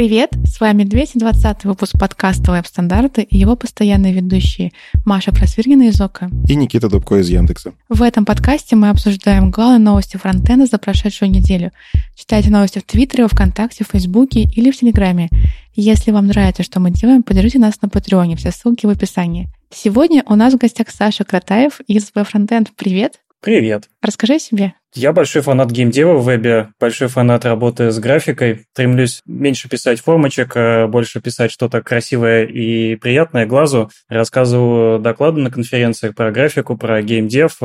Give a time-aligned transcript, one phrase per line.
[0.00, 4.72] Привет, с вами 220 выпуск подкаста «Веб-стандарты» и его постоянные ведущие
[5.04, 7.74] Маша Просвиргина из ОКО и Никита Дубко из Яндекса.
[7.90, 11.72] В этом подкасте мы обсуждаем главные новости фронтенда за прошедшую неделю.
[12.14, 15.28] Читайте новости в Твиттере, ВКонтакте, в Фейсбуке или в Телеграме.
[15.74, 19.50] Если вам нравится, что мы делаем, поддержите нас на Патреоне, все ссылки в описании.
[19.68, 22.68] Сегодня у нас в гостях Саша Кратаев из Webfrontend.
[22.74, 23.20] Привет!
[23.42, 23.90] Привет!
[24.00, 24.72] Расскажи о себе.
[24.94, 28.66] Я большой фанат геймдева в вебе, большой фанат работы с графикой.
[28.72, 33.88] Стремлюсь меньше писать формочек, а больше писать что-то красивое и приятное глазу.
[34.08, 37.58] Рассказываю доклады на конференциях про графику, про геймдев.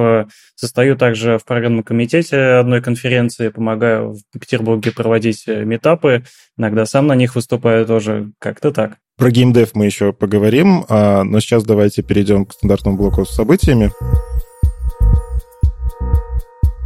[0.56, 6.26] Состою также в программном комитете одной конференции, помогаю в Петербурге проводить метапы.
[6.58, 8.32] Иногда сам на них выступаю тоже.
[8.38, 8.98] Как-то так.
[9.18, 13.92] Про геймдев мы еще поговорим, а, но сейчас давайте перейдем к стандартному блоку с событиями.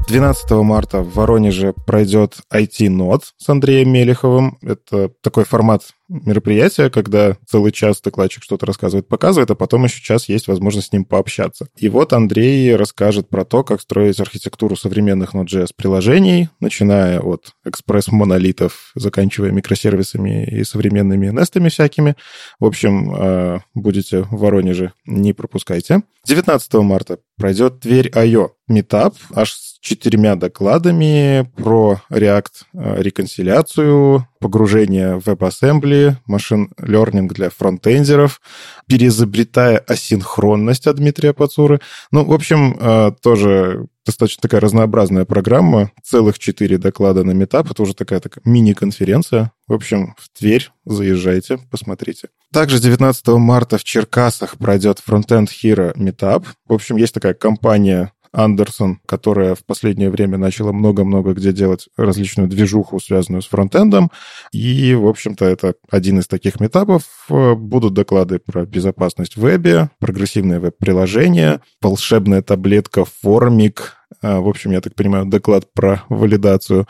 [0.09, 4.57] 12 марта в Воронеже пройдет IT-нод с Андреем Мелеховым.
[4.63, 10.27] Это такой формат мероприятия, когда целый час докладчик что-то рассказывает, показывает, а потом еще час
[10.27, 11.67] есть возможность с ним пообщаться.
[11.77, 18.91] И вот Андрей расскажет про то, как строить архитектуру современных Node.js приложений, начиная от экспресс-монолитов,
[18.95, 22.15] заканчивая микросервисами и современными нестами всякими.
[22.59, 26.01] В общем, э, будете в Воронеже, не пропускайте.
[26.27, 28.51] 19 марта пройдет Тверь I.O.
[28.67, 37.49] метап аж с четырьмя докладами про React э, реконсиляцию, погружение в WebAssembly, машин learning для
[37.49, 38.41] фронтендеров,
[38.87, 41.79] переизобретая асинхронность от Дмитрия Пацуры.
[42.11, 45.91] Ну, в общем, э, тоже достаточно такая разнообразная программа.
[46.03, 47.69] Целых четыре доклада на метап.
[47.69, 49.51] Это уже такая, такая мини-конференция.
[49.67, 52.29] В общем, в Тверь заезжайте, посмотрите.
[52.51, 56.45] Также 19 марта в Черкасах пройдет Frontend Hero Meetup.
[56.67, 62.47] В общем, есть такая компания Андерсон, которая в последнее время начала много-много где делать различную
[62.47, 64.11] движуху, связанную с фронтендом.
[64.51, 67.03] И, в общем-то, это один из таких метапов.
[67.29, 74.95] Будут доклады про безопасность в вебе, прогрессивное веб-приложение, волшебная таблетка Формик, в общем, я так
[74.95, 76.87] понимаю, доклад про валидацию.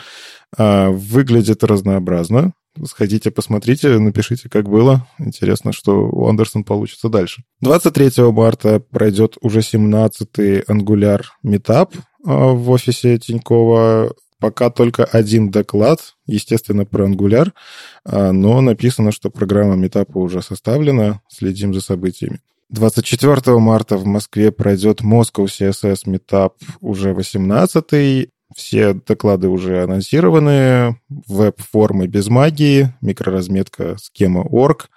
[0.58, 2.54] А, выглядит разнообразно.
[2.86, 5.08] Сходите, посмотрите, напишите, как было.
[5.18, 7.44] Интересно, что у Андерсон получится дальше.
[7.62, 14.14] 23 марта пройдет уже 17-й Angular Meetup в офисе Тинькова.
[14.40, 17.52] Пока только один доклад, естественно, про Angular,
[18.06, 21.22] а, но написано, что программа метапа уже составлена.
[21.28, 22.40] Следим за событиями.
[22.70, 28.30] 24 марта в Москве пройдет Moscow CSS Meetup уже 18-й.
[28.56, 31.00] Все доклады уже анонсированы.
[31.10, 34.90] Веб-формы без магии, микроразметка схема орг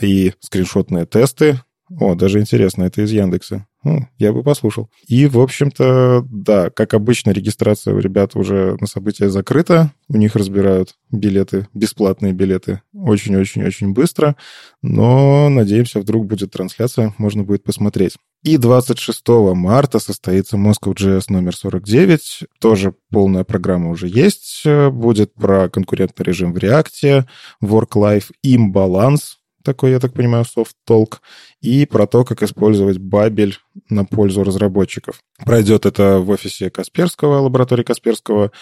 [0.00, 1.60] и скриншотные тесты.
[1.88, 3.66] О, даже интересно, это из Яндекса.
[3.84, 4.90] Ну, я бы послушал.
[5.06, 9.92] И, в общем-то, да, как обычно, регистрация у ребят уже на событие закрыта.
[10.08, 14.34] У них разбирают билеты, бесплатные билеты, очень-очень-очень быстро.
[14.82, 18.16] Но, надеемся, вдруг будет трансляция, можно будет посмотреть.
[18.42, 22.44] И 26 марта состоится Moscow.js номер 49.
[22.60, 24.62] Тоже полная программа уже есть.
[24.64, 27.26] Будет про конкурентный режим в React,
[27.62, 31.20] Work-Life имбаланс, такой, я так понимаю, софт-толк,
[31.60, 33.58] и про то, как использовать Бабель
[33.90, 35.18] на пользу разработчиков.
[35.44, 38.52] Пройдет это в офисе Касперского, лаборатории Касперского.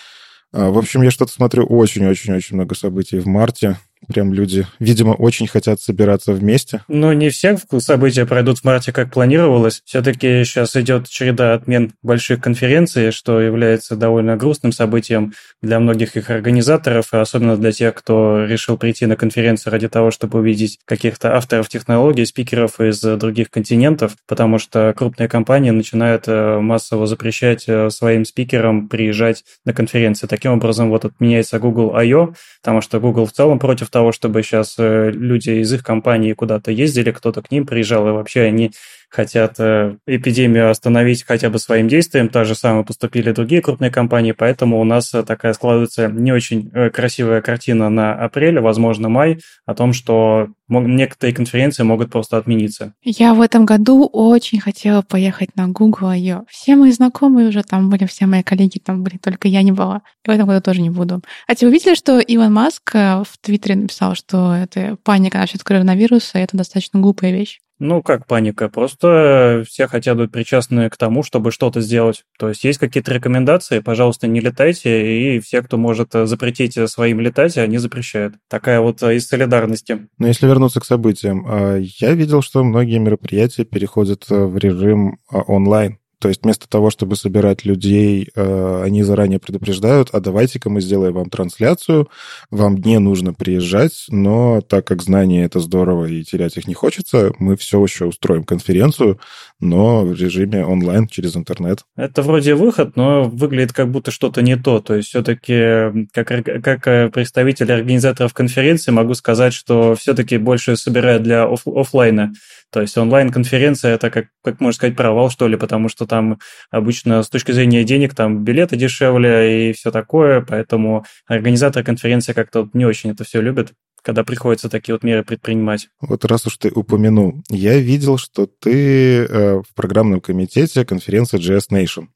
[0.51, 3.79] А, в общем, я что-то смотрю очень-очень-очень много событий в марте.
[4.09, 6.83] Прям люди, видимо, очень хотят собираться вместе.
[6.89, 9.83] Ну, не все события пройдут в марте, как планировалось.
[9.85, 15.33] Все-таки сейчас идет череда отмен больших конференций, что является довольно грустным событием
[15.63, 20.41] для многих их организаторов, особенно для тех, кто решил прийти на конференцию ради того, чтобы
[20.41, 27.07] увидеть каких-то авторов технологий, спикеров из других континентов, потому что крупные компании начинают э, массово
[27.07, 30.27] запрещать э, своим спикерам приезжать на конференции.
[30.27, 34.75] Таким образом, вот отменяется Google I.O., потому что Google в целом против того, чтобы сейчас
[34.79, 38.73] э, люди из их компании куда-то ездили, кто-то к ним приезжал, и вообще они
[39.15, 42.29] хотят э, эпидемию остановить хотя бы своим действием.
[42.29, 46.91] Так же самое поступили другие крупные компании, поэтому у нас такая складывается не очень э,
[46.91, 52.95] красивая картина на апрель, возможно, май, о том, что некоторые конференции могут просто отмениться.
[53.03, 56.45] Я в этом году очень хотела поехать на Google I.O.
[56.49, 60.03] Все мои знакомые уже там были, все мои коллеги там были, только я не была.
[60.25, 61.23] И в этом году тоже не буду.
[61.47, 66.39] А вы видели, что Илон Маск э, в Твиттере написал, что это паника насчет коронавируса,
[66.39, 67.61] это достаточно глупая вещь?
[67.79, 68.69] Ну, как паника?
[68.69, 72.25] Просто все хотят быть причастны к тому, чтобы что-то сделать.
[72.39, 77.59] То есть есть какие-то рекомендации, пожалуйста, не летайте, и все, кто может запретить своим летать,
[77.59, 78.37] они запрещают.
[78.49, 80.09] Такая вот из солидарности.
[80.19, 85.41] Но если вернуться к событиям, а, я видел, что многие мероприятия переходят в режим а,
[85.41, 85.99] онлайн.
[86.19, 91.15] То есть вместо того, чтобы собирать людей, э, они заранее предупреждают, а давайте-ка мы сделаем
[91.15, 92.09] вам трансляцию,
[92.51, 97.33] вам не нужно приезжать, но так как знания это здорово и терять их не хочется,
[97.39, 99.19] мы все еще устроим конференцию,
[99.65, 101.81] но в режиме онлайн через интернет.
[101.97, 104.81] Это вроде выход, но выглядит как будто что-то не то.
[104.81, 106.29] То есть все-таки как,
[106.63, 112.33] как э, представитель организаторов конференции могу сказать, что все-таки больше собирают для оф- офлайна.
[112.71, 116.39] То есть онлайн-конференция это как, как можно сказать, провал, что ли, потому что там
[116.71, 122.69] обычно с точки зрения денег там билеты дешевле и все такое, поэтому организаторы конференции как-то
[122.73, 123.73] не очень это все любят
[124.05, 125.89] когда приходится такие вот меры предпринимать.
[126.01, 131.71] Вот раз уж ты упомянул, я видел, что ты э, в программном комитете конференции JS
[131.71, 132.09] Nation.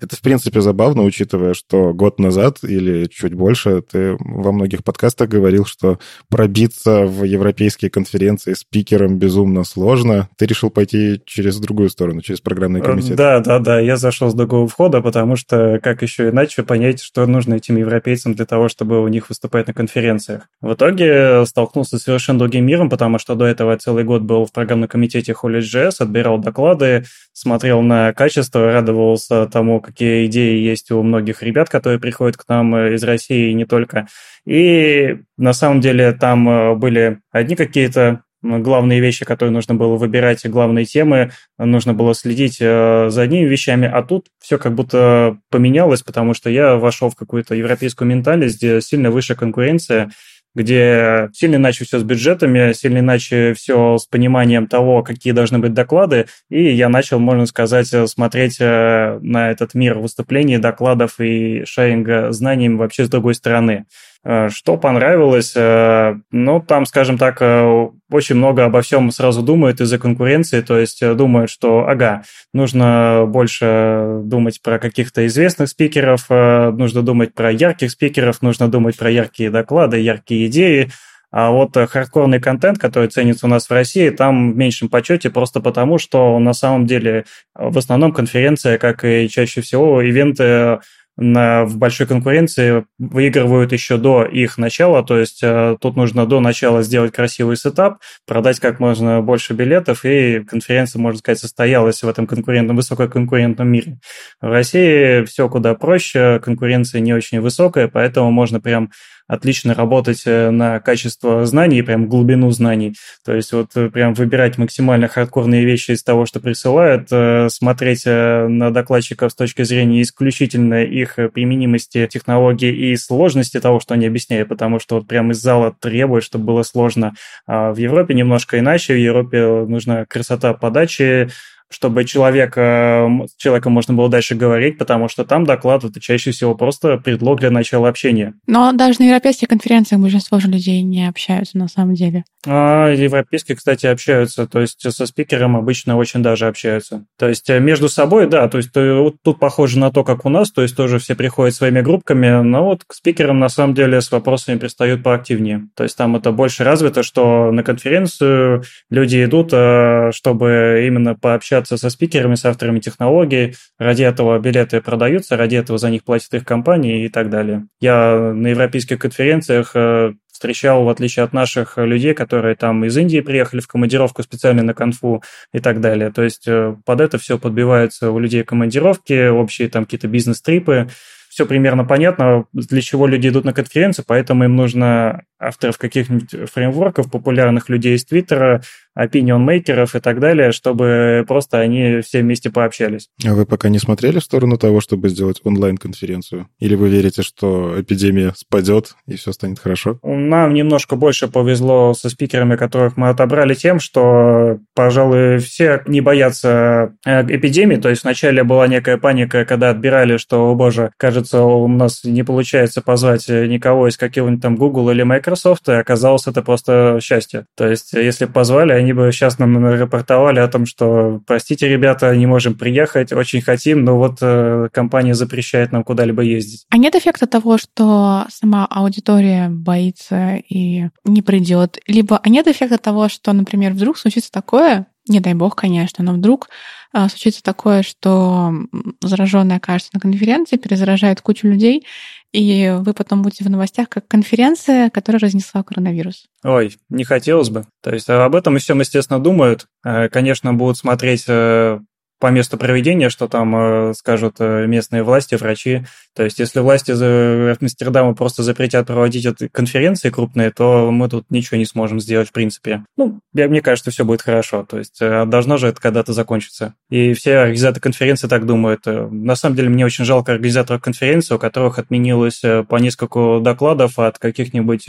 [0.00, 5.28] Это, в принципе, забавно, учитывая, что год назад или чуть больше ты во многих подкастах
[5.28, 5.98] говорил, что
[6.28, 10.28] пробиться в европейские конференции спикером безумно сложно.
[10.36, 13.16] Ты решил пойти через другую сторону, через программный э, комитет.
[13.16, 13.80] Да, да, да.
[13.80, 18.34] Я зашел с другого входа, потому что как еще иначе понять, что нужно этим европейцам
[18.34, 20.48] для того, чтобы у них выступать на конференциях.
[20.60, 24.52] В итоге столкнулся с совершенно другим миром, потому что до этого целый год был в
[24.52, 31.42] программном комитете College.js, отбирал доклады, смотрел на качество, радовался тому, какие идеи есть у многих
[31.42, 34.06] ребят, которые приходят к нам э, из России и не только.
[34.46, 40.46] И на самом деле там э, были одни какие-то главные вещи, которые нужно было выбирать,
[40.48, 46.02] главные темы, нужно было следить э, за одними вещами, а тут все как будто поменялось,
[46.02, 50.10] потому что я вошел в какую-то европейскую ментальность, где сильно выше конкуренция,
[50.54, 55.74] где сильно иначе все с бюджетами, сильно иначе все с пониманием того, какие должны быть
[55.74, 62.32] доклады, и я начал, можно сказать, смотреть э, на этот мир выступлений, докладов и шеринга
[62.32, 63.86] знаниями вообще с другой стороны.
[64.24, 65.52] Э, что понравилось?
[65.54, 70.78] Э, ну, там, скажем так, э, очень много обо всем сразу думают из-за конкуренции, то
[70.78, 72.22] есть думают, что, ага,
[72.54, 79.10] нужно больше думать про каких-то известных спикеров, нужно думать про ярких спикеров, нужно думать про
[79.10, 80.90] яркие доклады, яркие идеи,
[81.30, 85.60] а вот хардкорный контент, который ценится у нас в России, там в меньшем почете просто
[85.60, 87.24] потому, что на самом деле
[87.54, 90.78] в основном конференция, как и чаще всего, ивенты
[91.16, 96.40] на, в большой конкуренции выигрывают еще до их начала, то есть э, тут нужно до
[96.40, 102.08] начала сделать красивый сетап, продать как можно больше билетов, и конференция, можно сказать, состоялась в
[102.08, 103.98] этом конкурентном, высококонкурентном мире.
[104.40, 108.90] В России все куда проще, конкуренция не очень высокая, поэтому можно прям
[109.26, 112.94] отлично работать э, на качество знаний, прям глубину знаний.
[113.24, 118.04] То есть вот э, прям выбирать максимально хардкорные вещи из того, что присылают, э, смотреть
[118.06, 124.48] на докладчиков с точки зрения исключительно их применимости технологий и сложности того, что они объясняют,
[124.48, 127.14] потому что вот прям из зала требует, чтобы было сложно.
[127.46, 131.30] А в Европе немножко иначе, в Европе нужна красота подачи,
[131.74, 136.54] чтобы человека, с человеком можно было дальше говорить, потому что там доклад это чаще всего
[136.54, 138.34] просто предлог для начала общения.
[138.46, 142.22] Но даже на европейских конференциях большинство же людей не общаются на самом деле.
[142.46, 147.06] А европейские, кстати, общаются, то есть со спикером обычно очень даже общаются.
[147.18, 150.28] То есть э, между собой, да, то есть вот тут похоже на то, как у
[150.28, 154.00] нас, то есть тоже все приходят своими группками, но вот к спикерам на самом деле
[154.00, 155.68] с вопросами пристают поактивнее.
[155.74, 161.63] То есть там это больше развито, что на конференцию люди идут, э, чтобы именно пообщаться
[161.64, 163.54] общаться со спикерами, с авторами технологий.
[163.78, 167.66] Ради этого билеты продаются, ради этого за них платят их компании и так далее.
[167.80, 173.20] Я на европейских конференциях э, встречал, в отличие от наших людей, которые там из Индии
[173.20, 175.22] приехали в командировку специально на конфу
[175.52, 176.12] и так далее.
[176.12, 180.88] То есть э, под это все подбиваются у людей командировки, общие там какие-то бизнес-трипы.
[181.30, 187.10] Все примерно понятно, для чего люди идут на конференцию, поэтому им нужно авторов каких-нибудь фреймворков,
[187.10, 188.62] популярных людей из Твиттера,
[188.94, 193.08] опинион-мейкеров и так далее, чтобы просто они все вместе пообщались.
[193.24, 196.48] А вы пока не смотрели в сторону того, чтобы сделать онлайн-конференцию?
[196.60, 199.98] Или вы верите, что эпидемия спадет и все станет хорошо?
[200.02, 206.94] Нам немножко больше повезло со спикерами, которых мы отобрали тем, что, пожалуй, все не боятся
[207.04, 207.76] э, эпидемии.
[207.76, 212.22] То есть вначале была некая паника, когда отбирали, что, о боже, кажется, у нас не
[212.22, 215.33] получается позвать никого из какого-нибудь там Google или Microsoft,
[215.68, 217.46] и оказалось это просто счастье.
[217.56, 222.26] То есть если позвали, они бы сейчас нам рапортовали о том, что, простите, ребята, не
[222.26, 226.66] можем приехать, очень хотим, но вот э, компания запрещает нам куда-либо ездить.
[226.70, 231.78] А нет эффекта того, что сама аудитория боится и не придет?
[231.86, 236.12] Либо а нет эффекта того, что, например, вдруг случится такое, не дай бог, конечно, но
[236.14, 236.48] вдруг
[236.92, 238.52] а, случится такое, что
[239.00, 241.86] зараженный окажется на конференции, перезаражает кучу людей,
[242.32, 246.26] и вы потом будете в новостях как конференция, которая разнесла коронавирус.
[246.42, 247.66] Ой, не хотелось бы.
[247.82, 249.66] То есть об этом и всем, естественно, думают.
[249.84, 251.78] Э, конечно, будут смотреть э,
[252.20, 255.84] по месту проведения, что там э, скажут э, местные власти, врачи.
[256.14, 261.58] То есть, если власти Амстердама просто запретят проводить эти конференции крупные, то мы тут ничего
[261.58, 262.84] не сможем сделать в принципе.
[262.96, 264.64] Ну, я, мне кажется, все будет хорошо.
[264.64, 266.74] То есть, э, должно же это когда-то закончиться.
[266.88, 268.86] И все организаторы конференции так думают.
[268.86, 274.18] На самом деле, мне очень жалко организаторов конференции, у которых отменилось по нескольку докладов от
[274.18, 274.88] каких-нибудь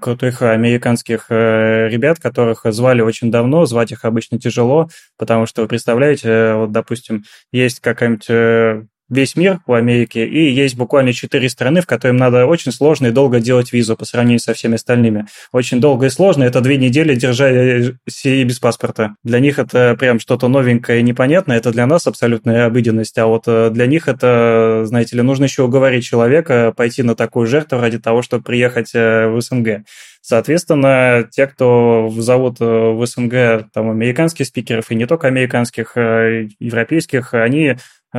[0.00, 6.33] крутых американских ребят, которых звали очень давно, звать их обычно тяжело, потому что, вы представляете,
[6.56, 11.86] вот, допустим, есть какая-нибудь э, весь мир у Америки, и есть буквально четыре страны, в
[11.86, 15.26] которых надо очень сложно и долго делать визу по сравнению со всеми остальными.
[15.52, 19.16] Очень долго и сложно, это две недели держать себе без паспорта.
[19.22, 23.44] Для них это прям что-то новенькое и непонятное, это для нас абсолютная обыденность, а вот
[23.46, 27.98] э, для них это, знаете ли, нужно еще уговорить человека пойти на такую жертву ради
[27.98, 29.84] того, чтобы приехать э, в СНГ.
[30.22, 37.34] Соответственно, те, кто зовут э, в СНГ там, американских спикеров, и не только американских, европейских,
[37.34, 37.76] они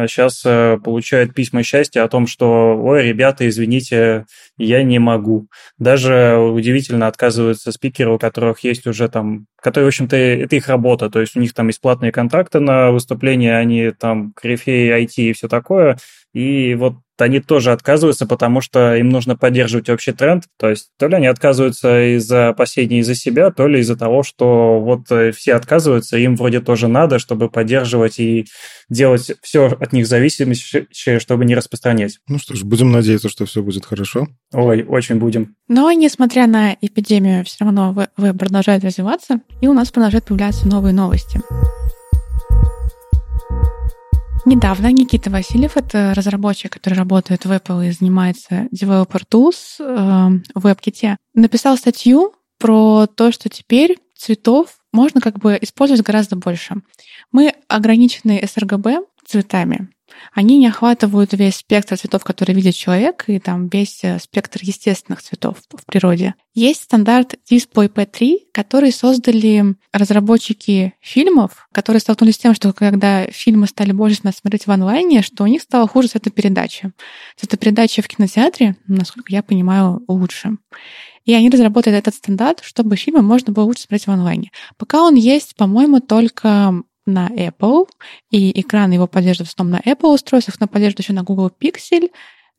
[0.08, 4.26] сейчас э, получают письма счастья о том, что, ой, ребята, извините,
[4.58, 5.48] я не могу.
[5.78, 11.10] Даже удивительно отказываются спикеры, у которых есть уже там, которые, в общем-то, это их работа,
[11.10, 15.34] то есть у них там есть платные контракты на выступления, они там корифеи IT и
[15.34, 15.98] все такое,
[16.34, 20.44] и вот они тоже отказываются, потому что им нужно поддерживать общий тренд.
[20.58, 24.80] То есть то ли они отказываются из-за опасений из-за себя, то ли из-за того, что
[24.80, 28.46] вот э, все отказываются, им вроде тоже надо, чтобы поддерживать и
[28.90, 30.56] делать все от них зависимое,
[31.20, 32.20] чтобы не распространять.
[32.28, 34.28] Ну что ж, будем надеяться, что все будет хорошо.
[34.54, 35.56] Ой, очень будем.
[35.68, 40.94] Но, несмотря на эпидемию, все равно веб продолжает развиваться, и у нас продолжают появляться новые
[40.94, 41.42] новости.
[44.48, 50.68] Недавно Никита Васильев, это разработчик, который работает в Apple и занимается Developer Tools э, в
[50.68, 56.76] WebKit, написал статью про то, что теперь цветов можно как бы использовать гораздо больше.
[57.32, 59.90] Мы ограничены sRGB цветами,
[60.34, 65.22] они не охватывают весь спектр цветов, которые видит человек, и там весь э, спектр естественных
[65.22, 66.36] цветов в природе.
[66.54, 73.92] Есть стандарт DisplayP3, который создали разработчики фильмов, которые столкнулись с тем, что когда фильмы стали
[73.92, 76.92] больше смотреть в онлайне, что у них стало хуже цветопередача.
[77.38, 80.58] Цветопередача в кинотеатре, насколько я понимаю, лучше.
[81.26, 84.52] И они разработали этот стандарт, чтобы фильмы можно было лучше смотреть в онлайне.
[84.78, 87.88] Пока он есть, по-моему, только на Apple,
[88.32, 92.12] и экран его поддерживает в основном на Apple устройствах, но поддерживает еще на Google Pixel,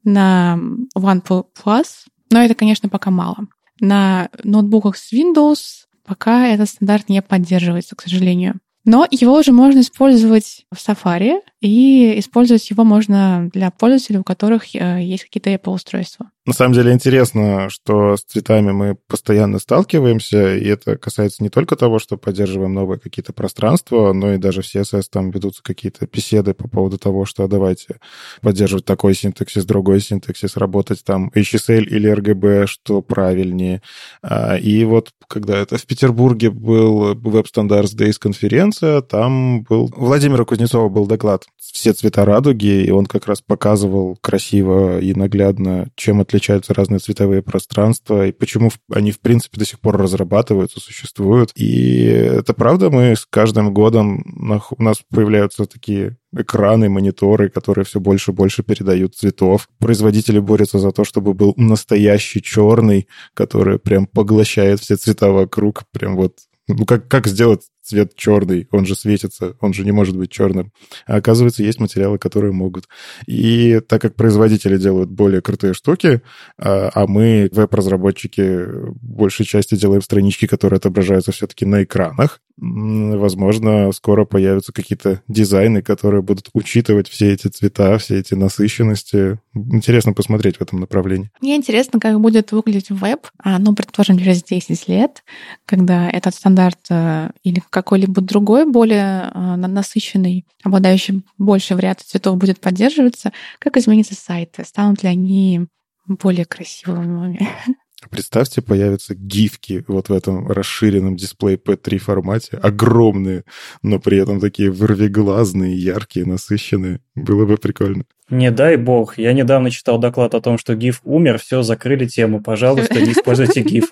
[0.04, 0.58] на
[0.96, 1.86] OnePlus,
[2.30, 3.46] но это, конечно, пока мало.
[3.80, 8.60] На ноутбуках с Windows пока этот стандарт не поддерживается, к сожалению.
[8.84, 14.74] Но его уже можно использовать в Safari, и использовать его можно для пользователей, у которых
[14.74, 16.30] э, есть какие-то Apple-устройства.
[16.46, 21.74] На самом деле интересно, что с цветами мы постоянно сталкиваемся, и это касается не только
[21.74, 26.54] того, что поддерживаем новые какие-то пространства, но и даже в CSS там ведутся какие-то беседы
[26.54, 27.98] по поводу того, что давайте
[28.42, 33.82] поддерживать такой синтаксис, другой синтаксис, работать там HSL или RGB, что правильнее.
[34.22, 39.92] А, и вот когда это в Петербурге был Web Standards Days конференция, там был...
[39.96, 45.88] Владимира Кузнецова был доклад все цвета радуги, и он как раз показывал красиво и наглядно,
[45.94, 51.50] чем отличаются разные цветовые пространства, и почему они, в принципе, до сих пор разрабатываются, существуют.
[51.54, 54.24] И это правда, мы с каждым годом
[54.70, 59.68] у нас появляются такие экраны, мониторы, которые все больше и больше передают цветов.
[59.78, 65.84] Производители борются за то, чтобы был настоящий черный, который прям поглощает все цвета вокруг.
[65.92, 66.34] Прям вот
[66.68, 70.72] ну, как, как сделать цвет черный, он же светится, он же не может быть черным.
[71.06, 72.88] А оказывается, есть материалы, которые могут.
[73.26, 76.22] И так как производители делают более крутые штуки,
[76.58, 78.66] а, а мы, веб-разработчики,
[79.00, 86.22] большей части делаем странички, которые отображаются все-таки на экранах, возможно, скоро появятся какие-то дизайны, которые
[86.22, 89.38] будут учитывать все эти цвета, все эти насыщенности.
[89.54, 91.30] Интересно посмотреть в этом направлении.
[91.40, 95.22] Мне интересно, как будет выглядеть веб, а, ну, предположим, через 10 лет,
[95.66, 102.58] когда этот стандарт э, или какой-либо другой, более э, насыщенный, обладающий большей вариацией цветов будет
[102.58, 104.64] поддерживаться, как изменятся сайты?
[104.64, 105.66] Станут ли они
[106.06, 107.46] более красивыми?
[108.10, 113.44] Представьте, появятся гифки вот в этом расширенном дисплее P3 формате, огромные,
[113.82, 117.02] но при этом такие вырвиглазные, яркие, насыщенные.
[117.14, 118.04] Было бы прикольно.
[118.28, 119.18] Не дай бог.
[119.18, 122.42] Я недавно читал доклад о том, что GIF умер, все, закрыли тему.
[122.42, 123.84] Пожалуйста, не используйте GIF.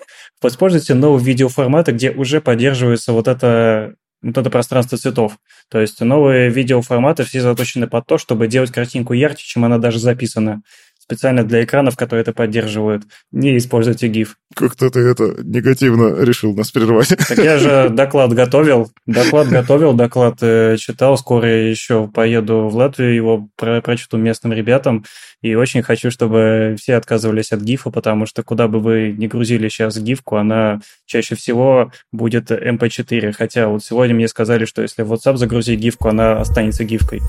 [0.43, 5.37] Используйте новые видеоформаты, где уже поддерживается вот это вот это пространство цветов.
[5.69, 9.99] То есть новые видеоформаты все заточены под то, чтобы делать картинку ярче, чем она даже
[9.99, 10.61] записана
[11.07, 13.03] специально для экранов, которые это поддерживают.
[13.31, 14.29] Не используйте GIF.
[14.55, 17.09] Как-то ты это негативно решил нас прервать.
[17.09, 18.91] Так я же доклад готовил.
[19.05, 21.17] Доклад готовил, доклад э, читал.
[21.17, 25.05] Скоро еще поеду в Латвию, его про прочту местным ребятам.
[25.41, 29.69] И очень хочу, чтобы все отказывались от гифа, потому что куда бы вы ни грузили
[29.69, 33.31] сейчас гифку, она чаще всего будет MP4.
[33.33, 37.21] Хотя вот сегодня мне сказали, что если в WhatsApp загрузить гифку, она останется гифкой.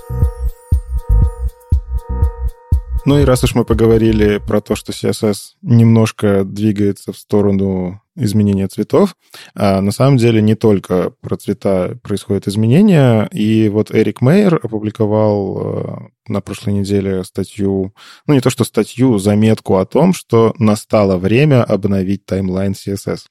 [3.07, 8.67] Ну и раз уж мы поговорили про то, что CSS немножко двигается в сторону изменения
[8.67, 9.15] цветов,
[9.55, 13.29] а на самом деле не только про цвета происходят изменения.
[13.31, 17.95] И вот Эрик Мейер опубликовал э, на прошлой неделе статью,
[18.27, 23.27] ну не то что статью, заметку о том, что настало время обновить таймлайн CSS.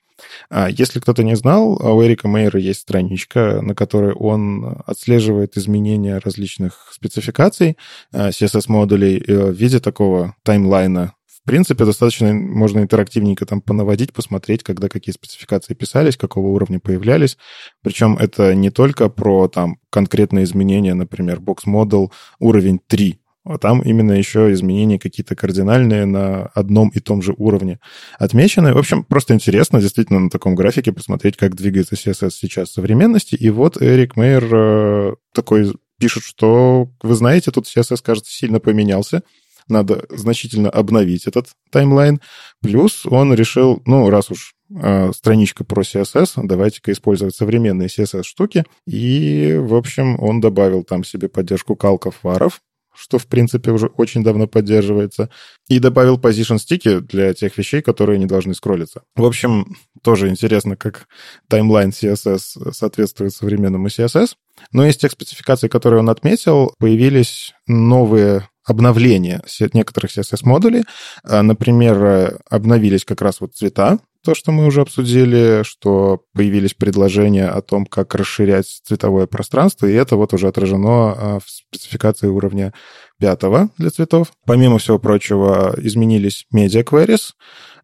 [0.50, 6.20] А если кто-то не знал, у Эрика Мейера есть страничка, на которой он отслеживает изменения
[6.20, 7.78] различных спецификаций
[8.12, 11.14] а, CSS-модулей э, в виде такого таймлайна.
[11.28, 17.38] В принципе, достаточно можно интерактивненько там понаводить, посмотреть, когда какие спецификации писались, какого уровня появлялись.
[17.84, 24.12] Причем это не только про там конкретные изменения, например, бокс-модул уровень 3, а там именно
[24.12, 27.80] еще изменения какие-то кардинальные на одном и том же уровне
[28.18, 28.74] отмечены.
[28.74, 33.36] В общем, просто интересно действительно на таком графике посмотреть, как двигается CSS сейчас в современности.
[33.36, 39.22] И вот Эрик Мейер э, такой пишет, что, вы знаете, тут CSS, кажется, сильно поменялся.
[39.68, 42.22] Надо значительно обновить этот таймлайн.
[42.62, 48.66] Плюс он решил, ну, раз уж э, страничка про CSS, давайте-ка использовать современные CSS-штуки.
[48.88, 52.62] И, в общем, он добавил там себе поддержку калков варов,
[52.96, 55.30] что, в принципе, уже очень давно поддерживается,
[55.68, 59.04] и добавил position стики для тех вещей, которые не должны скроллиться.
[59.16, 61.08] В общем, тоже интересно, как
[61.48, 64.36] таймлайн CSS соответствует современному CSS.
[64.72, 69.44] Но из тех спецификаций, которые он отметил, появились новые обновления
[69.74, 70.84] некоторых CSS-модулей.
[71.24, 77.48] А, например, обновились как раз вот цвета, то, что мы уже обсудили, что появились предложения
[77.48, 82.74] о том, как расширять цветовое пространство, и это вот уже отражено а, в спецификации уровня
[83.20, 84.34] пятого для цветов.
[84.46, 87.34] Помимо всего прочего, изменились media queries,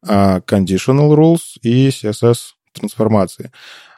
[0.06, 2.38] а, conditional rules и CSS
[2.74, 3.52] трансформации.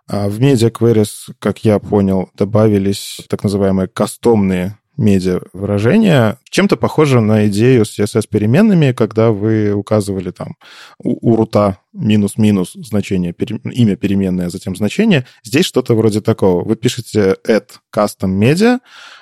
[0.10, 7.48] В media queries, как я понял, добавились так называемые кастомные медиа выражение чем-то похоже на
[7.48, 10.56] идею с CSS-переменными, когда вы указывали там
[11.00, 15.26] у, у рута минус-минус значение, пере, имя переменное, а затем значение.
[15.44, 16.64] Здесь что-то вроде такого.
[16.64, 18.80] Вы пишете add custom media,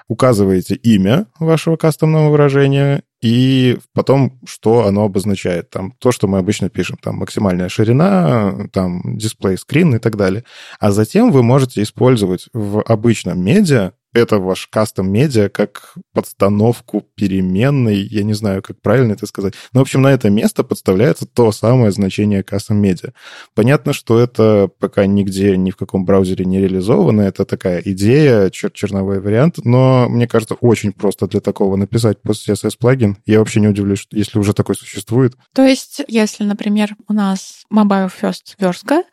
[0.10, 5.70] указываете имя вашего кастомного выражения и потом, что оно обозначает.
[5.70, 10.44] Там то, что мы обычно пишем, там максимальная ширина, там дисплей, скрин и так далее.
[10.82, 18.02] А затем вы можете использовать в обычном медиа это ваш кастом медиа как подстановку переменной,
[18.02, 19.54] я не знаю, как правильно это сказать.
[19.74, 23.12] Но, в общем, на это место подставляется то самое значение кастом медиа.
[23.56, 28.72] Понятно, что это пока нигде, ни в каком браузере не реализовано, это такая идея, чер
[28.72, 33.18] черновой вариант, но мне кажется, очень просто для такого написать пост CSS плагин.
[33.26, 35.36] Я вообще не удивлюсь, если уже такой существует.
[35.54, 39.04] То есть, если, например, у нас mobile first верстка,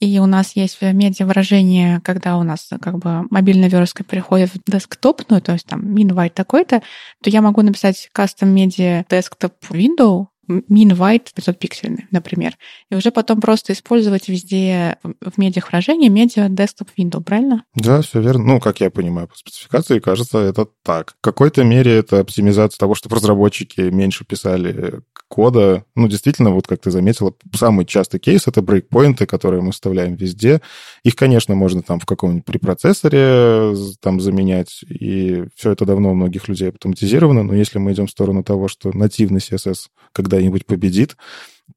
[0.00, 4.70] и у нас есть медиа выражение, когда у нас как бы мобильная верстка переходит в
[4.70, 6.82] десктопную, то есть там min такой-то,
[7.22, 12.56] то я могу написать custom media desktop window, min white 500 пиксельный, например,
[12.90, 17.64] и уже потом просто использовать везде в медиах выражение медиа desktop window, правильно?
[17.74, 18.44] Да, все верно.
[18.44, 21.14] Ну, как я понимаю, по спецификации, кажется, это так.
[21.18, 25.84] В какой-то мере это оптимизация того, чтобы разработчики меньше писали кода.
[25.94, 30.60] Ну, действительно, вот как ты заметила, самый частый кейс— это брейкпоинты, которые мы вставляем везде.
[31.02, 36.48] Их, конечно, можно там в каком-нибудь препроцессоре там заменять, и все это давно у многих
[36.48, 39.88] людей автоматизировано, но если мы идем в сторону того, что нативный CSS
[40.34, 41.16] когда-нибудь победит,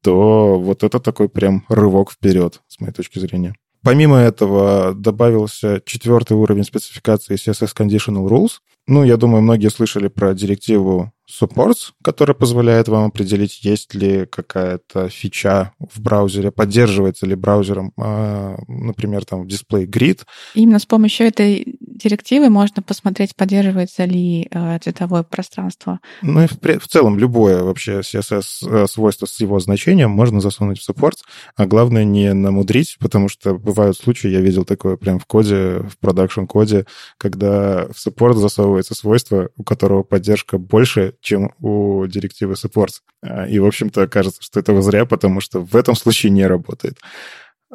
[0.02, 3.54] то вот это такой прям рывок вперед, с моей точки зрения.
[3.82, 8.58] Помимо этого добавился четвертый уровень спецификации CSS Conditional Rules.
[8.88, 15.08] Ну, я думаю, многие слышали про директиву supports, который позволяет вам определить, есть ли какая-то
[15.10, 20.22] фича в браузере, поддерживается ли браузером, а, например, там display grid.
[20.54, 26.00] Именно с помощью этой директивы можно посмотреть, поддерживается ли э, цветовое пространство.
[26.22, 30.88] Ну и в, в целом любое вообще CSS-свойство э, с его значением можно засунуть в
[30.88, 31.18] supports,
[31.56, 35.98] а главное не намудрить, потому что бывают случаи, я видел такое прям в коде, в
[36.00, 36.86] продакшн-коде,
[37.18, 43.00] когда в support засовывается свойство, у которого поддержка больше, чем у директивы supports.
[43.22, 46.98] А, и, в общем-то, кажется, что этого зря, потому что в этом случае не работает.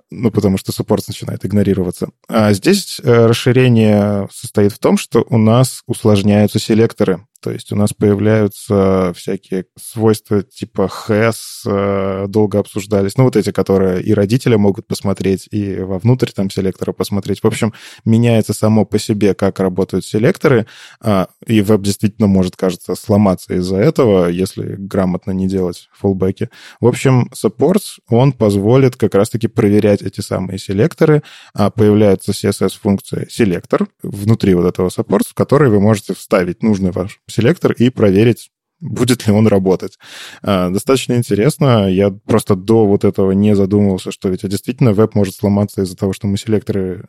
[0.10, 2.10] Ну, потому что суппорт начинает игнорироваться.
[2.28, 7.26] А здесь э, расширение состоит в том, что у нас усложняются селекторы.
[7.44, 13.18] То есть у нас появляются всякие свойства типа has, э, долго обсуждались.
[13.18, 17.44] Ну, вот эти, которые и родители могут посмотреть, и вовнутрь там селектора посмотреть.
[17.44, 17.74] В общем,
[18.06, 20.68] меняется само по себе, как работают селекторы,
[21.02, 26.50] а, и веб действительно может, кажется, сломаться из-за этого, если грамотно не делать фуллбеки.
[26.80, 31.24] В общем, Supports, он позволит как раз-таки проверять эти самые селекторы.
[31.54, 37.20] А появляется CSS-функция селектор внутри вот этого Supports, в который вы можете вставить нужный ваш
[37.34, 39.98] селектор и проверить, будет ли он работать.
[40.42, 41.90] А, достаточно интересно.
[41.90, 46.14] Я просто до вот этого не задумывался, что ведь действительно веб может сломаться из-за того,
[46.14, 47.06] что мы селекторы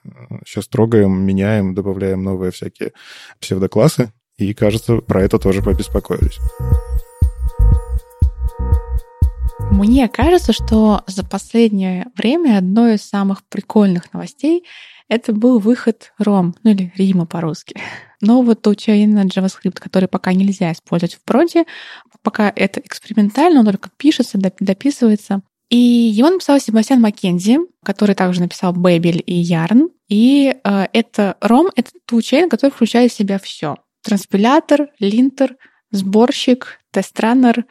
[0.46, 2.92] сейчас трогаем, меняем, добавляем новые всякие
[3.40, 4.12] псевдоклассы.
[4.37, 6.38] И, кажется, про это тоже побеспокоились.
[9.70, 14.64] Мне кажется, что за последнее время одной из самых прикольных новостей
[15.08, 17.76] это был выход ROM, ну или Рима по-русски.
[18.24, 21.64] Нового тулчейна JavaScript, который пока нельзя использовать в проде,
[22.22, 25.42] пока это экспериментально, он только пишется, дописывается.
[25.70, 29.90] И его написал Себастьян Маккензи, который также написал Бэбель и Ярн.
[30.08, 33.76] И э, это ROM— это тулчейн, который включает в себя все.
[34.02, 35.56] Транспилятор, линтер,
[35.90, 37.64] сборщик, тест-раннер,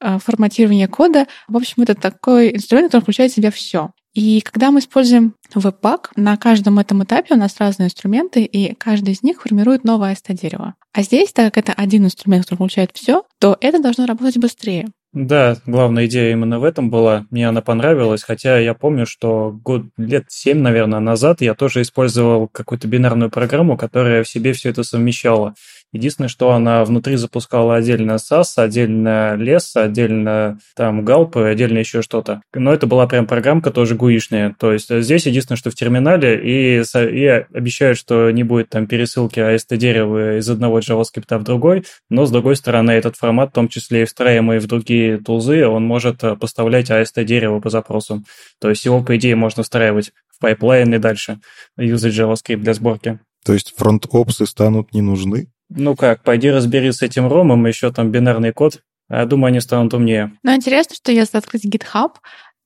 [0.00, 1.26] э, форматирование кода.
[1.46, 3.90] В общем, это такой инструмент, который включает в себя все.
[4.16, 9.12] И когда мы используем веб-пак, на каждом этом этапе у нас разные инструменты, и каждый
[9.12, 10.74] из них формирует новое AST-дерево.
[10.94, 14.86] А здесь, так как это один инструмент, который получает все, то это должно работать быстрее.
[15.12, 17.26] Да, главная идея именно в этом была.
[17.30, 22.48] Мне она понравилась, хотя я помню, что год, лет семь, наверное, назад я тоже использовал
[22.48, 25.54] какую-то бинарную программу, которая в себе все это совмещала.
[25.96, 32.42] Единственное, что она внутри запускала отдельно SAS, отдельно лес, отдельно там галпы, отдельно еще что-то.
[32.54, 34.54] Но это была прям программка тоже гуишная.
[34.58, 39.38] То есть здесь единственное, что в терминале и, и обещают, что не будет там пересылки
[39.38, 43.68] AST дерева из одного JavaScript в другой, но с другой стороны этот формат, в том
[43.68, 48.26] числе и встраиваемый в другие тулзы, он может э, поставлять AST дерево по запросам.
[48.60, 51.40] То есть его, по идее, можно встраивать в pipeline и дальше
[51.78, 53.18] юзать JavaScript для сборки.
[53.46, 55.48] То есть фронт-опсы станут не нужны?
[55.68, 58.82] Ну как, пойди разберись с этим ромом, еще там бинарный код.
[59.08, 60.32] А я думаю, они станут умнее.
[60.42, 62.12] Но интересно, что если открыть GitHub,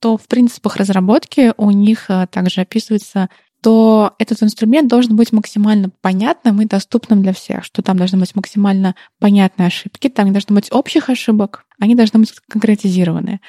[0.00, 3.28] то в принципах разработки у них э, также описывается
[3.62, 8.34] то этот инструмент должен быть максимально понятным и доступным для всех, что там должны быть
[8.34, 13.40] максимально понятные ошибки, там не должно быть общих ошибок, они должны быть конкретизированы.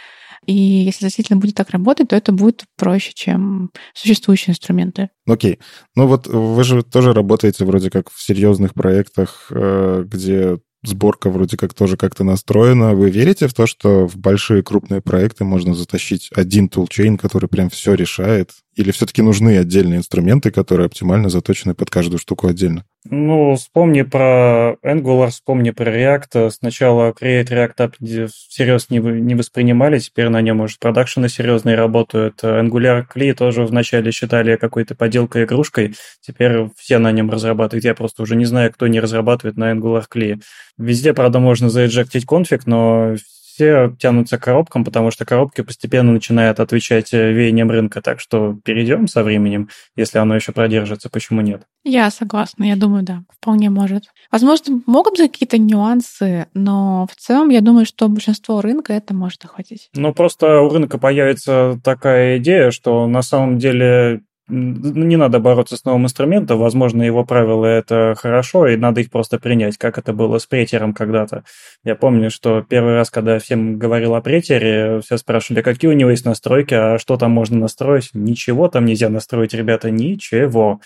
[0.45, 5.10] И если действительно будет так работать, то это будет проще, чем существующие инструменты.
[5.27, 5.60] Окей.
[5.95, 11.58] Ну вот вы же тоже работаете вроде как в серьезных проектах, э, где сборка вроде
[11.58, 12.93] как тоже как-то настроена.
[12.95, 17.69] Вы верите в то, что в большие крупные проекты можно затащить один тулчейн, который прям
[17.69, 18.51] все решает?
[18.75, 22.86] Или все-таки нужны отдельные инструменты, которые оптимально заточены под каждую штуку отдельно?
[23.10, 26.52] Ну, вспомни про Angular, вспомни про React.
[26.52, 32.44] Сначала Create React App всерьез не, не воспринимали, теперь на нем уже продакшены серьезные работают.
[32.44, 37.86] Angular CLI тоже вначале считали какой-то поделкой-игрушкой, теперь все на нем разрабатывают.
[37.86, 40.40] Я просто уже не знаю, кто не разрабатывает на Angular CLI.
[40.78, 46.60] Везде, правда, можно заэджектить конфиг, но все тянутся к коробкам, потому что коробки постепенно начинают
[46.60, 48.02] отвечать э, веяниям рынка.
[48.04, 51.64] Так что перейдем со временем, если оно еще продержится, почему нет?
[51.84, 54.04] Я согласна, я думаю, да, вполне может.
[54.32, 59.44] Возможно, могут быть какие-то нюансы, но в целом я думаю, что большинство рынка это может
[59.46, 59.89] охватить.
[59.96, 65.86] Ну, просто у рынка появится такая идея, что на самом деле не надо бороться с
[65.86, 70.39] новым инструментом, возможно, его правила это хорошо, и надо их просто принять, как это было
[70.39, 71.44] с претером когда-то.
[71.86, 76.10] Я помню, что первый раз, когда всем говорил о претере, все спрашивали, какие у него
[76.10, 78.10] есть настройки, а что там можно настроить.
[78.13, 80.82] Ничего там нельзя настроить, ребята, ничего.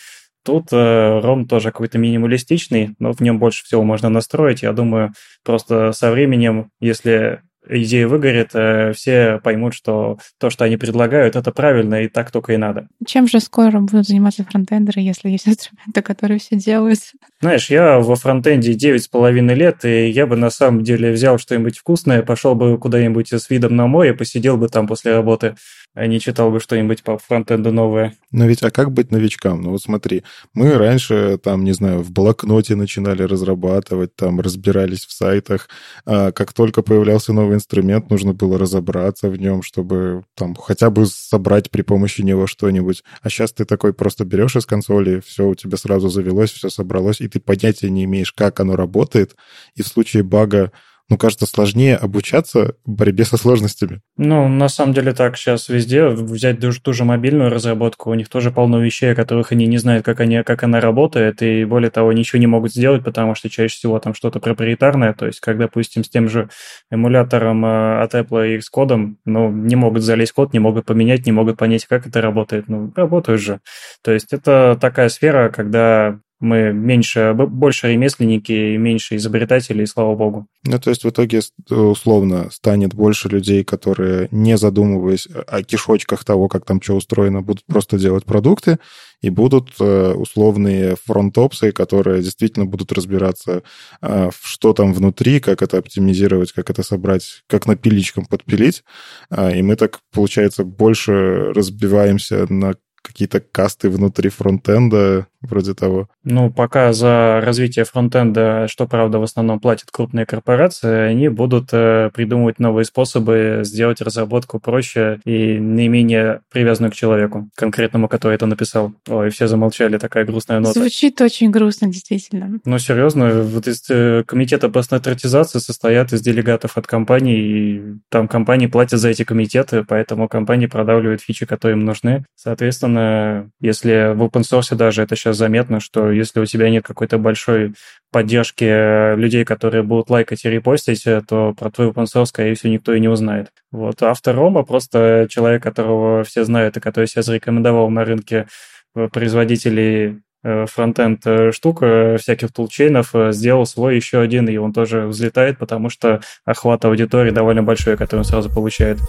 [0.45, 4.61] Тут э, ROM тоже какой-то минималистичный, но в нем больше всего можно настроить.
[4.61, 10.77] Я думаю, просто со временем, если идея выгорит, э, все поймут, что то, что они
[10.77, 12.87] предлагают, это правильно, и так только и надо.
[13.07, 16.99] Чем же скоро будут заниматься фронтендеры, если есть инструменты, которые все делают?
[17.41, 22.21] Знаешь, я во фронтенде 9,5 лет, и я бы на самом деле взял что-нибудь вкусное,
[22.21, 25.55] пошел бы куда-нибудь с видом на море, посидел бы там после работы
[25.95, 28.13] а не читал бы что-нибудь по фронтенду новое.
[28.31, 29.61] Но ведь, а как быть новичкам?
[29.61, 35.13] Ну вот смотри, мы раньше, там, не знаю, в блокноте начинали разрабатывать, там, разбирались в
[35.13, 35.69] сайтах.
[36.05, 41.05] А как только появлялся новый инструмент, нужно было разобраться в нем, чтобы там хотя бы
[41.05, 43.03] собрать при помощи него что-нибудь.
[43.21, 47.21] А сейчас ты такой просто берешь из консоли, все у тебя сразу завелось, все собралось,
[47.21, 49.37] и ты понятия не имеешь, как оно работает.
[49.75, 50.73] И в случае бага
[51.09, 54.01] ну, кажется, сложнее обучаться борьбе со сложностями.
[54.17, 56.07] Ну, на самом деле так сейчас везде.
[56.07, 59.77] Взять ту, ту же мобильную разработку, у них тоже полно вещей, о которых они не
[59.77, 63.49] знают, как, они, как она работает, и более того, ничего не могут сделать, потому что
[63.49, 66.49] чаще всего там что-то проприетарное, то есть как, допустим, с тем же
[66.89, 71.31] эмулятором э, от Apple и Xcode, ну, не могут залезть код, не могут поменять, не
[71.31, 72.67] могут понять, как это работает.
[72.67, 73.59] Ну, работают же.
[74.03, 80.47] То есть это такая сфера, когда мы меньше, больше ремесленники и меньше изобретателей, слава богу.
[80.63, 86.47] Ну, то есть в итоге, условно, станет больше людей, которые, не задумываясь о кишочках того,
[86.47, 88.79] как там что устроено, будут просто делать продукты,
[89.21, 93.63] и будут э, условные фронтопсы, которые действительно будут разбираться,
[94.01, 98.83] э, что там внутри, как это оптимизировать, как это собрать, как напильничком подпилить.
[99.29, 106.07] А, и мы так, получается, больше разбиваемся на какие-то касты внутри фронтенда, вроде того.
[106.23, 112.09] Ну, пока за развитие фронтенда, что, правда, в основном платят крупные корпорации, они будут э,
[112.13, 118.93] придумывать новые способы сделать разработку проще и наименее привязанную к человеку, конкретному, который это написал.
[119.07, 120.79] Ой, все замолчали, такая грустная нота.
[120.79, 122.59] Звучит очень грустно, действительно.
[122.65, 128.27] Ну, серьезно, вот из э, комитета по стандартизации состоят из делегатов от компаний, и там
[128.27, 132.25] компании платят за эти комитеты, поэтому компании продавливают фичи, которые им нужны.
[132.35, 137.17] Соответственно, если в open source даже это сейчас заметно, что если у тебя нет какой-то
[137.17, 137.73] большой
[138.11, 142.55] поддержки э, людей, которые будут лайкать и репостить, э, то про твой open source, скорее
[142.55, 143.49] всего, никто и не узнает.
[143.71, 144.01] Вот.
[144.01, 148.47] Автор Рома просто человек, которого все знают и который себя зарекомендовал на рынке
[148.95, 151.23] э, производителей фронтенд
[151.55, 151.79] штук,
[152.19, 157.63] всяких тулчейнов, сделал свой еще один, и он тоже взлетает, потому что охват аудитории довольно
[157.63, 158.99] большой, который он сразу получает.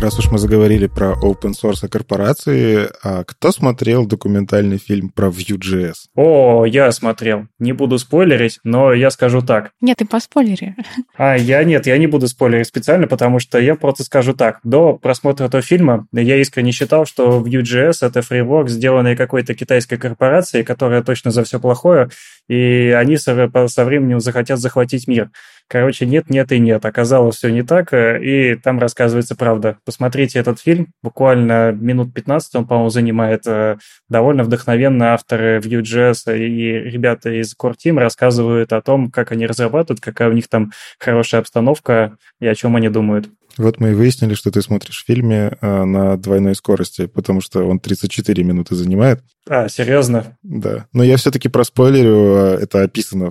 [0.00, 5.92] Раз уж мы заговорили про open source корпорации, а кто смотрел документальный фильм про Vue.js?
[6.16, 7.48] О, я смотрел.
[7.58, 9.72] Не буду спойлерить, но я скажу так.
[9.82, 10.74] Нет, ты по спойлере.
[11.18, 14.60] А, я нет, я не буду спойлерить специально, потому что я просто скажу так.
[14.64, 20.64] До просмотра этого фильма я искренне считал, что Vue.js— это фреймворк, сделанный какой-то китайской корпорацией,
[20.64, 22.08] которая точно за все плохое,
[22.48, 25.30] и они со, со временем захотят захватить мир.
[25.70, 26.84] Короче, нет, нет и нет.
[26.84, 29.78] Оказалось все не так, э, и там рассказывается правда.
[29.84, 33.46] Посмотрите этот фильм, буквально минут 15 он, по-моему, занимает.
[33.46, 33.78] Э,
[34.08, 40.00] довольно вдохновенно авторы Vue.js и ребята из Core Team рассказывают о том, как они разрабатывают,
[40.00, 43.28] какая у них там хорошая обстановка и о чем они думают.
[43.56, 47.62] Вот мы и выяснили, что ты смотришь в фильме э, на двойной скорости, потому что
[47.62, 49.22] он 34 минуты занимает.
[49.48, 50.36] А, серьезно?
[50.42, 50.86] Да.
[50.92, 53.30] Но я все-таки проспойлерю, это описано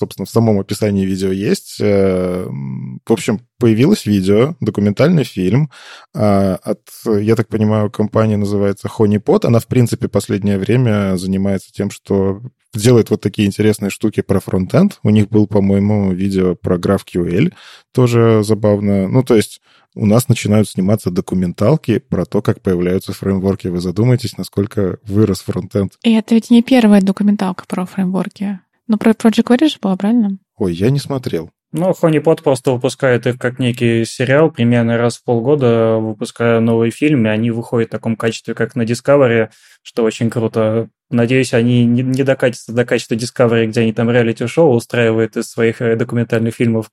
[0.00, 1.76] собственно, в самом описании видео есть.
[1.80, 5.70] Э, в общем, появилось видео, документальный фильм
[6.14, 9.46] а, от, я так понимаю, компания называется Honeypot.
[9.46, 12.40] Она, в принципе, последнее время занимается тем, что
[12.74, 14.98] делает вот такие интересные штуки про фронтенд.
[15.02, 17.52] У них был, по-моему, видео про GraphQL,
[17.92, 19.08] тоже забавно.
[19.08, 19.60] Ну, то есть
[19.94, 23.68] у нас начинают сниматься документалки про то, как появляются фреймворки.
[23.68, 25.94] Вы задумаетесь, насколько вырос фронтенд.
[26.02, 28.60] И это ведь не первая документалка про фреймворки.
[28.90, 30.36] Ну, про Project Query было, правильно?
[30.56, 31.50] Ой, я не смотрел.
[31.70, 37.30] Ну, Honeypot просто выпускает их как некий сериал, примерно раз в полгода выпуская новые фильмы.
[37.30, 39.50] Они выходят в таком качестве, как на Discovery,
[39.82, 40.88] что очень круто.
[41.08, 45.94] Надеюсь, они не докатятся до качества Discovery, где они там реалити-шоу устраивают из своих э,
[45.94, 46.90] документальных фильмов.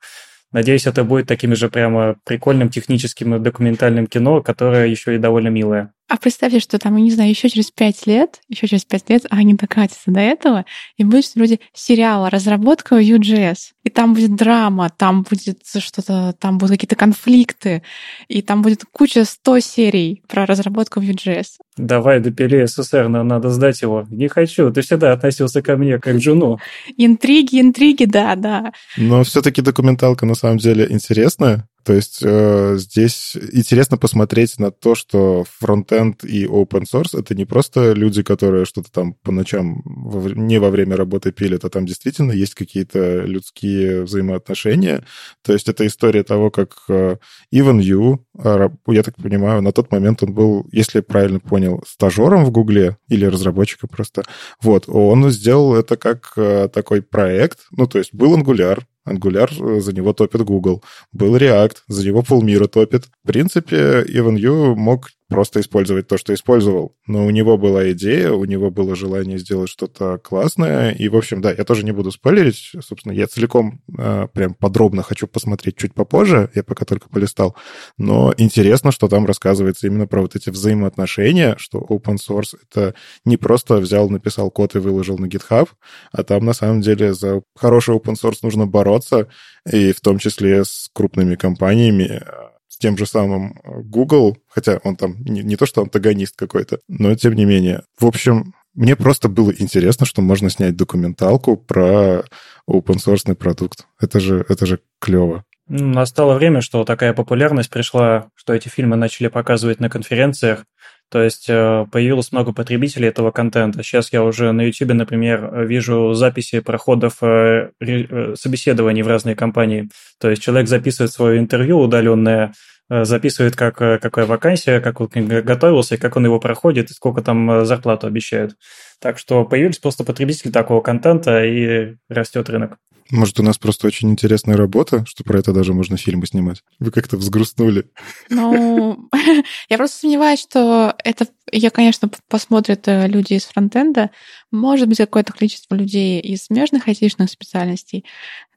[0.51, 5.93] Надеюсь, это будет таким же прямо прикольным техническим документальным кино, которое еще и довольно милое.
[6.09, 9.25] А представьте, что там, я не знаю, еще через пять лет, еще через пять лет,
[9.29, 10.65] а они докатятся до этого,
[10.95, 13.57] и будет вроде сериала «Разработка Vue.js».
[13.83, 17.83] И там будет драма, там будет что-то, там будут какие-то конфликты,
[18.29, 21.45] и там будет куча 100 серий про разработку Vue.js.
[21.77, 24.05] Давай, допили СССР, но надо сдать его.
[24.09, 26.57] Не хочу, ты всегда относился ко мне как к жену.
[26.95, 28.71] Интриги, интриги, да, да.
[28.97, 31.67] Но все таки документалка на самом деле интересная.
[31.87, 37.45] То есть э, здесь интересно посмотреть на то, что фронтенд и open source— это не
[37.45, 41.85] просто люди, которые что-то там по ночам во, не во время работы пилят, а там
[41.85, 45.05] действительно есть какие-то людские взаимоотношения.
[45.45, 47.15] То есть это история того, как э,
[47.51, 52.43] Иван Ю, э, я так понимаю, на тот момент он был, если правильно понял, стажером
[52.43, 54.23] в Гугле или разработчиком просто.
[54.61, 59.79] Вот, он сделал это как э, такой проект, ну, то есть был Angular, Angular э,
[59.79, 60.83] за него топит Google.
[61.11, 63.05] Был React, за него полмира топит.
[63.23, 66.95] В принципе, Ю мог просто использовать то, что использовал.
[67.05, 70.91] Но у него была идея, у него было желание сделать что-то классное.
[70.91, 72.71] И, в общем, да, я тоже не буду спойлерить.
[72.81, 76.49] Собственно, я целиком э, прям подробно хочу посмотреть чуть попозже.
[76.55, 77.55] Я пока только полистал.
[77.97, 83.37] Но интересно, что там рассказывается именно про вот эти взаимоотношения, что open source— это не
[83.37, 85.67] просто взял, написал код и выложил на GitHub,
[86.11, 89.27] а там, на самом деле, за хороший open source нужно бороться,
[89.71, 92.21] и в том числе с крупными компаниями,
[92.67, 97.15] с тем же самым Google, хотя он там не, не то что антагонист какой-то, но
[97.15, 97.83] тем не менее.
[97.99, 102.23] В общем, мне просто было интересно, что можно снять документалку про
[102.69, 103.87] open source продукт.
[103.99, 105.43] Это же, это же клево.
[105.67, 110.63] Настало время, что такая популярность пришла, что эти фильмы начали показывать на конференциях,
[111.09, 113.81] то есть э, появилось много потребителей этого контента.
[113.81, 119.89] Сейчас я уже на YouTube, например, вижу записи проходов э, э, собеседований в разные компании.
[120.19, 122.53] То есть человек записывает свое интервью удаленное,
[122.89, 128.55] записывает, как, какая вакансия, как он готовился, как он его проходит, сколько там зарплату обещают.
[128.99, 132.77] Так что появились просто потребители такого контента, и растет рынок.
[133.09, 136.63] Может, у нас просто очень интересная работа, что про это даже можно фильмы снимать.
[136.79, 137.89] Вы как-то взгрустнули.
[138.29, 139.09] Ну,
[139.69, 144.11] я просто сомневаюсь, что это, я, конечно, посмотрят э, люди из фронтенда,
[144.51, 148.03] может быть, какое-то количество людей из смежных айтишных специальностей,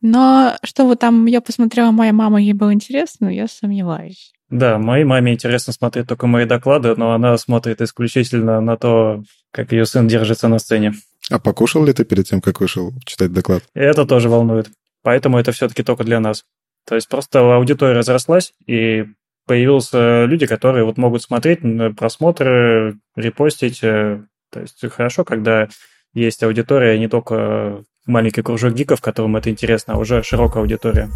[0.00, 4.32] но что вот там я посмотрела, моя мама, ей было интересно, я сомневаюсь.
[4.48, 9.22] Да, моей маме интересно смотреть только мои доклады, но она смотрит исключительно на то,
[9.52, 10.94] как ее сын держится на сцене.
[11.30, 13.62] А покушал ли ты перед тем, как вышел читать доклад?
[13.74, 14.70] Это тоже волнует.
[15.02, 16.44] Поэтому это все-таки только для нас.
[16.86, 19.06] То есть просто аудитория разрослась, и
[19.46, 21.60] появились люди, которые вот могут смотреть
[21.96, 23.82] просмотры, репостить.
[23.82, 25.68] Э, то есть хорошо, когда
[26.12, 31.08] есть аудитория, не только маленький кружок гиков, которым это интересно, а уже широкая аудитория.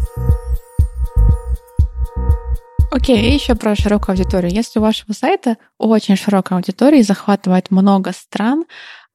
[2.95, 4.53] Окей, okay, еще про широкую аудиторию.
[4.53, 8.63] Если у вашего сайта очень широкая аудитория и захватывает много стран,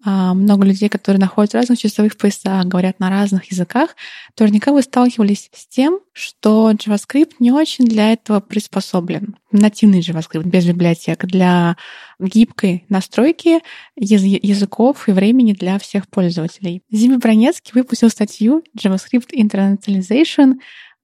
[0.04, 3.96] а, много людей, которые находятся в разных часовых поясах, говорят на разных языках,
[4.34, 9.36] то наверняка вы сталкивались с тем, что JavaScript не очень для этого приспособлен.
[9.50, 11.78] Нативный JavaScript без библиотек для
[12.18, 13.60] гибкой настройки
[13.96, 16.82] языков и времени для всех пользователей.
[16.90, 20.56] Зиме Бронецкий выпустил статью JavaScript Internationalization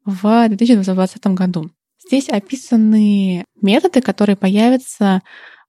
[0.05, 1.71] в 2020 году.
[2.05, 5.23] Здесь описаны методы, которые появятся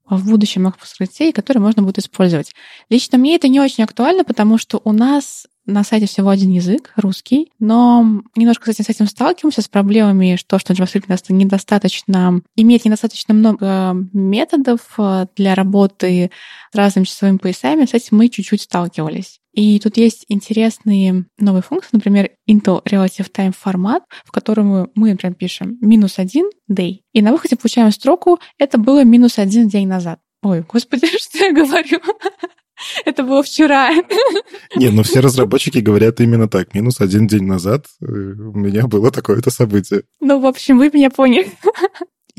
[0.09, 2.53] в будущем MacBook которые можно будет использовать.
[2.89, 6.93] Лично мне это не очень актуально, потому что у нас на сайте всего один язык,
[6.95, 13.33] русский, но немножко, кстати, с этим сталкиваемся, с проблемами, что, что JavaScript недостаточно, имеет недостаточно
[13.33, 16.31] много методов э, для работы
[16.71, 19.41] с разными часовыми поясами, с этим мы чуть-чуть сталкивались.
[19.57, 25.33] И тут есть интересные новые функции, например, Intel Relative Time формат, в котором мы, например,
[25.33, 30.19] пишем минус один day, и на выходе получаем строку «это было минус один день назад».
[30.43, 31.99] Ой, господи, что я говорю?
[33.05, 33.89] Это было вчера.
[34.75, 36.75] Не, ну все разработчики говорят именно так.
[36.75, 40.03] Минус один день назад э, у меня было такое-то событие.
[40.19, 41.51] Ну, в общем, вы меня поняли.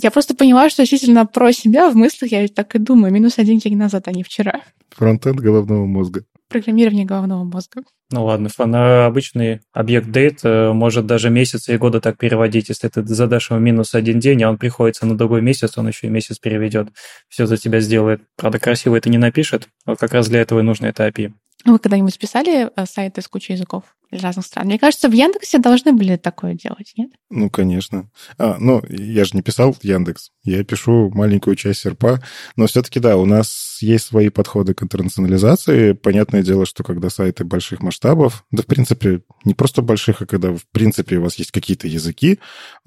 [0.00, 3.12] Я просто поняла, что действительно про себя в мыслях я так и думаю.
[3.12, 4.62] Минус один день назад, а не вчера.
[4.90, 7.82] Фронтенд головного мозга программирование головного мозга.
[8.10, 12.70] Ну ладно, на обычный объект date э, может даже месяцы и годы так переводить.
[12.70, 16.06] Если ты задашь ему минус один день, а он приходится на другой месяц, он еще
[16.06, 16.88] и месяц переведет.
[17.28, 18.22] Все за тебя сделает.
[18.36, 19.68] Правда, красиво это не напишет.
[19.84, 21.32] Вот как раз для этого и нужно это API.
[21.64, 24.66] Вы когда-нибудь писали э, сайты с кучей языков для разных стран?
[24.66, 27.10] Мне кажется, в Яндексе должны были такое делать, нет?
[27.30, 28.10] Ну, конечно.
[28.38, 30.30] А, ну, я же не писал Яндекс.
[30.44, 32.22] Я пишу маленькую часть серпа.
[32.56, 35.92] Но все-таки, да, у нас есть свои подходы к интернационализации.
[35.92, 40.52] Понятное дело, что когда сайты больших масштабов, да, в принципе, не просто больших, а когда,
[40.52, 42.38] в принципе, у вас есть какие-то языки,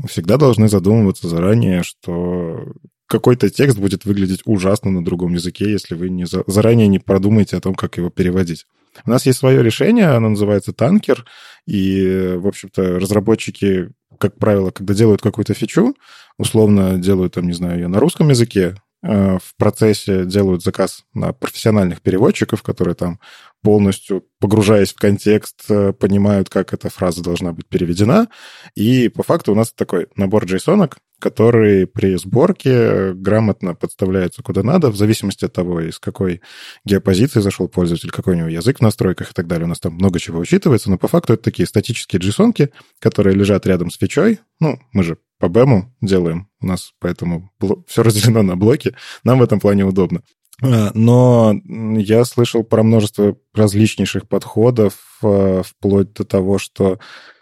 [0.08, 2.74] всегда должны задумываться заранее, что
[3.12, 6.44] какой-то текст будет выглядеть ужасно на другом языке, если вы не за...
[6.48, 8.66] заранее не продумаете о том, как его переводить.
[9.06, 11.25] У нас есть свое решение, оно называется танкер,
[11.65, 15.95] и, в общем-то, разработчики, как правило, когда делают какую-то фичу,
[16.38, 21.34] условно делают, там, не знаю, ее на русском языке, э, в процессе делают заказ на
[21.34, 23.19] профессиональных переводчиков, которые там
[23.63, 28.27] полностью, погружаясь в контекст, э, понимают, как эта фраза должна быть переведена.
[28.75, 34.90] И по факту у нас такой набор джейсонок, который при сборке грамотно подставляется куда надо,
[34.90, 36.42] в зависимости от того, из какой
[36.84, 39.66] геопозиции зашел пользователь, какой у него язык в настройках и так далее.
[39.66, 43.66] У нас там много чего учитывается, но по факту это такие статические джейсонки, которые лежат
[43.66, 44.40] рядом с фичой.
[44.60, 47.52] Ну, мы же по бэму делаем, у нас поэтому
[47.88, 50.24] все разделено на блоки, нам в этом плане удобно.
[50.62, 57.00] А, но я слышал про множество различнейших подходов, а, вплоть до того, что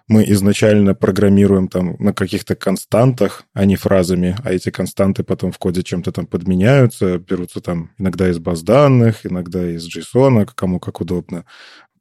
[0.10, 5.60] мы изначально программируем там на каких-то константах, а не фразами, а эти константы потом в
[5.60, 11.00] коде чем-то там подменяются, берутся там иногда из баз данных, иногда из JSON, кому как
[11.00, 11.46] удобно.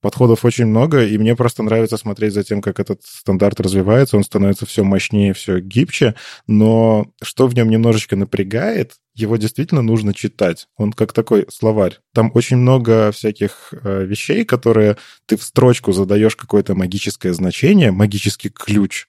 [0.01, 4.16] Подходов очень много, и мне просто нравится смотреть за тем, как этот стандарт развивается.
[4.16, 6.14] Он становится все мощнее, все гибче,
[6.47, 10.69] но что в нем немножечко напрягает, его действительно нужно читать.
[10.77, 11.99] Он как такой словарь.
[12.14, 14.97] Там очень много всяких э, вещей, которые
[15.27, 19.07] ты в строчку задаешь какое-то магическое значение, магический ключ.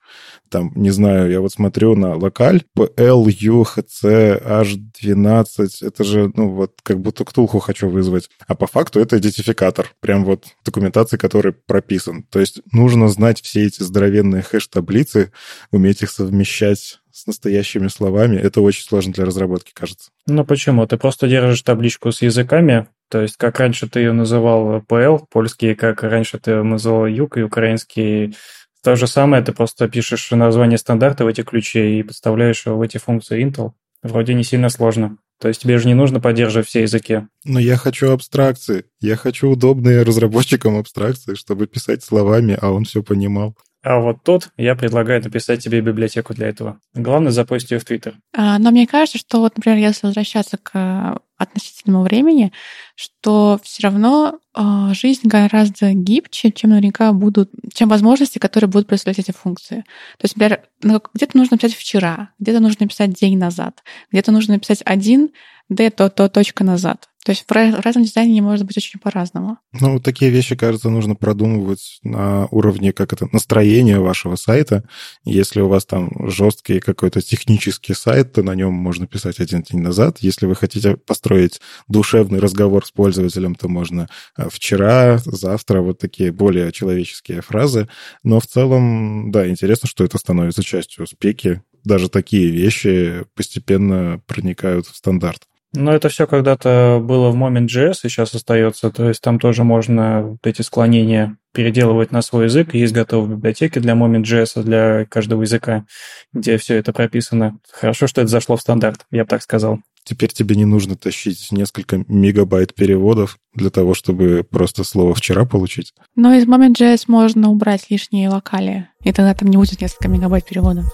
[0.50, 5.70] Там, не знаю, я вот смотрю на локаль PLUHC H12.
[5.82, 8.30] Это же, ну, вот как будто ктулху хочу вызвать.
[8.48, 9.92] А по факту это идентификатор.
[10.00, 12.24] Прям вот документации, который прописан.
[12.24, 15.32] То есть нужно знать все эти здоровенные хэш-таблицы,
[15.72, 20.12] уметь их совмещать с настоящими словами, это очень сложно для разработки, кажется.
[20.28, 20.86] Ну почему?
[20.88, 25.76] Ты просто держишь табличку с языками, то есть как раньше ты ее называл PL, польский,
[25.76, 28.36] как раньше ты называл юг и украинский
[28.84, 32.82] то же самое, ты просто пишешь название стандарта в эти ключи и подставляешь его в
[32.82, 33.72] эти функции Intel.
[34.02, 35.18] Вроде не сильно сложно.
[35.40, 37.22] То есть тебе же не нужно поддерживать все языки.
[37.44, 38.86] Но я хочу абстракции.
[39.00, 43.56] Я хочу удобные разработчикам абстракции, чтобы писать словами, а он все понимал.
[43.82, 46.80] А вот тут я предлагаю написать тебе библиотеку для этого.
[46.94, 48.16] Главное, запустить ее в Твиттер.
[48.36, 52.52] А, но мне кажется, что вот, например, если возвращаться к э, относительному времени,
[52.96, 54.62] что все равно э,
[54.94, 59.86] жизнь гораздо гибче, чем наверняка будут, чем возможности, которые будут представлять эти функции.
[60.18, 64.56] То есть, например, ну, где-то нужно написать вчера, где-то нужно написать день назад, где-то нужно
[64.56, 65.30] написать один
[65.70, 67.09] d то, то точка назад.
[67.26, 69.58] То есть в разном дизайне может быть очень по-разному.
[69.74, 74.88] Ну, вот такие вещи, кажется, нужно продумывать на уровне как это настроения вашего сайта.
[75.26, 79.82] Если у вас там жесткий какой-то технический сайт, то на нем можно писать один день
[79.82, 80.20] назад.
[80.22, 81.60] Если вы хотите построить
[81.90, 84.08] душевный разговор с пользователем, то можно
[84.38, 87.90] э, вчера, завтра, вот такие более человеческие фразы.
[88.24, 91.62] Но в целом, да, интересно, что это становится частью спеки.
[91.84, 95.49] Даже такие вещи постепенно проникают в стандарт.
[95.74, 98.90] Но это все когда-то было в Moment.js и сейчас остается.
[98.90, 102.74] То есть там тоже можно вот эти склонения переделывать на свой язык.
[102.74, 105.86] Есть готовые библиотеки для Moment.js, для каждого языка,
[106.34, 107.60] где все это прописано.
[107.72, 109.80] Хорошо, что это зашло в стандарт, я бы так сказал.
[110.04, 115.94] Теперь тебе не нужно тащить несколько мегабайт переводов для того, чтобы просто слово «вчера» получить.
[116.16, 120.86] Но из Moment.js можно убрать лишние локали, и тогда там не будет несколько мегабайт переводов.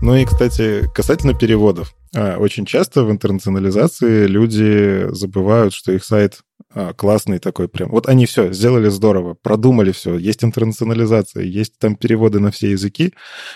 [0.00, 1.92] Ну и, кстати, касательно переводов.
[2.14, 6.42] А, очень часто в интернационализации люди забывают, что их сайт
[6.72, 7.90] а, классный такой прям.
[7.90, 10.16] Вот они все сделали здорово, продумали все.
[10.16, 13.12] Есть интернационализация, есть там переводы на все языки,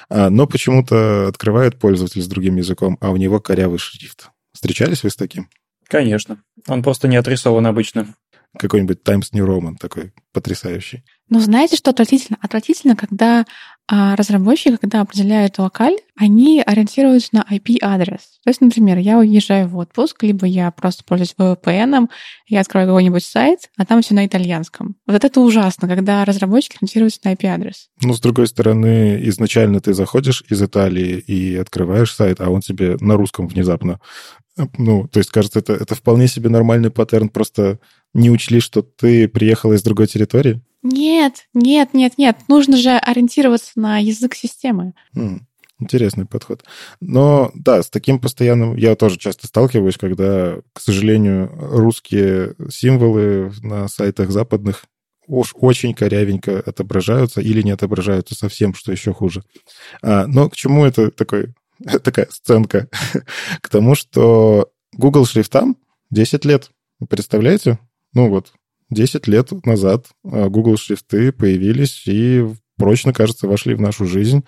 [0.08, 4.30] а, но почему-то открывает пользователь с другим языком, а у него корявый шрифт.
[4.52, 5.48] Встречались вы с таким?
[5.86, 6.42] Конечно.
[6.66, 8.14] Он просто не отрисован обычно.
[8.58, 11.04] Какой-нибудь Times New Roman такой потрясающий.
[11.32, 12.36] Ну, знаете, что отвратительно?
[12.42, 13.46] Отвратительно, когда
[13.88, 18.20] а разработчики, когда определяют локаль, они ориентируются на IP-адрес.
[18.44, 22.08] То есть, например, я уезжаю в отпуск, либо я просто пользуюсь VPN,
[22.48, 24.96] я открою какой-нибудь сайт, а там все на итальянском.
[25.06, 27.88] Вот это ужасно, когда разработчики ориентируются на IP-адрес.
[28.02, 32.98] Ну, с другой стороны, изначально ты заходишь из Италии и открываешь сайт, а он тебе
[33.00, 34.00] на русском внезапно.
[34.76, 37.78] Ну, то есть, кажется, это, это вполне себе нормальный паттерн, просто
[38.12, 40.60] не учли, что ты приехала из другой территории.
[40.82, 42.36] Нет, нет, нет, нет.
[42.48, 44.94] Нужно же ориентироваться на язык системы.
[45.78, 46.64] Интересный подход.
[47.00, 53.88] Но да, с таким постоянным я тоже часто сталкиваюсь, когда, к сожалению, русские символы на
[53.88, 54.84] сайтах западных
[55.26, 59.42] уж очень корявенько отображаются или не отображаются совсем, что еще хуже.
[60.02, 61.54] А, но к чему это такой,
[62.04, 62.88] такая сценка?
[63.60, 65.76] к тому, что Google шрифтам
[66.10, 66.70] 10 лет.
[67.08, 67.78] Представляете?
[68.14, 68.52] Ну вот,
[68.92, 74.44] 10 лет назад а, Google шрифты появились и прочно, кажется, вошли в нашу жизнь.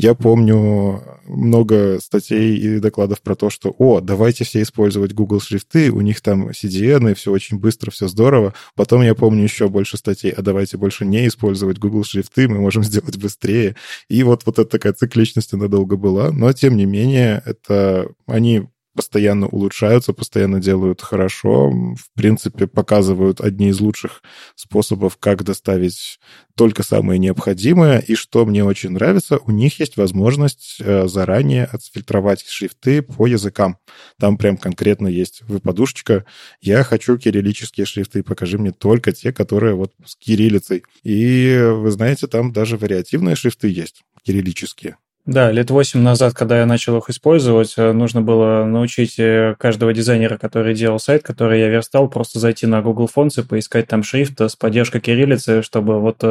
[0.00, 5.90] Я помню много статей и докладов про то, что, о, давайте все использовать Google шрифты,
[5.90, 8.54] у них там CDN, и все очень быстро, все здорово.
[8.76, 12.84] Потом я помню еще больше статей, а давайте больше не использовать Google шрифты, мы можем
[12.84, 13.74] сделать быстрее.
[14.08, 16.30] И вот, вот эта такая цикличность, она долго была.
[16.30, 18.68] Но, тем не менее, это они
[18.98, 21.70] постоянно улучшаются, постоянно делают хорошо.
[21.70, 24.22] В принципе, показывают одни из лучших
[24.56, 26.18] способов, как доставить
[26.56, 28.00] только самое необходимое.
[28.00, 33.78] И что мне очень нравится, у них есть возможность э, заранее отфильтровать шрифты по языкам.
[34.18, 36.24] Там прям конкретно есть выпадушечка.
[36.60, 40.82] Я хочу кириллические шрифты, покажи мне только те, которые вот с кириллицей.
[41.04, 44.96] И вы знаете, там даже вариативные шрифты есть кириллические.
[45.26, 49.92] Да, лет восемь назад, когда я начал их использовать, э, нужно было научить э, каждого
[49.92, 54.02] дизайнера, который делал сайт, который я верстал, просто зайти на Google Fonts и поискать там
[54.02, 56.24] шрифт с поддержкой кириллицы, чтобы вот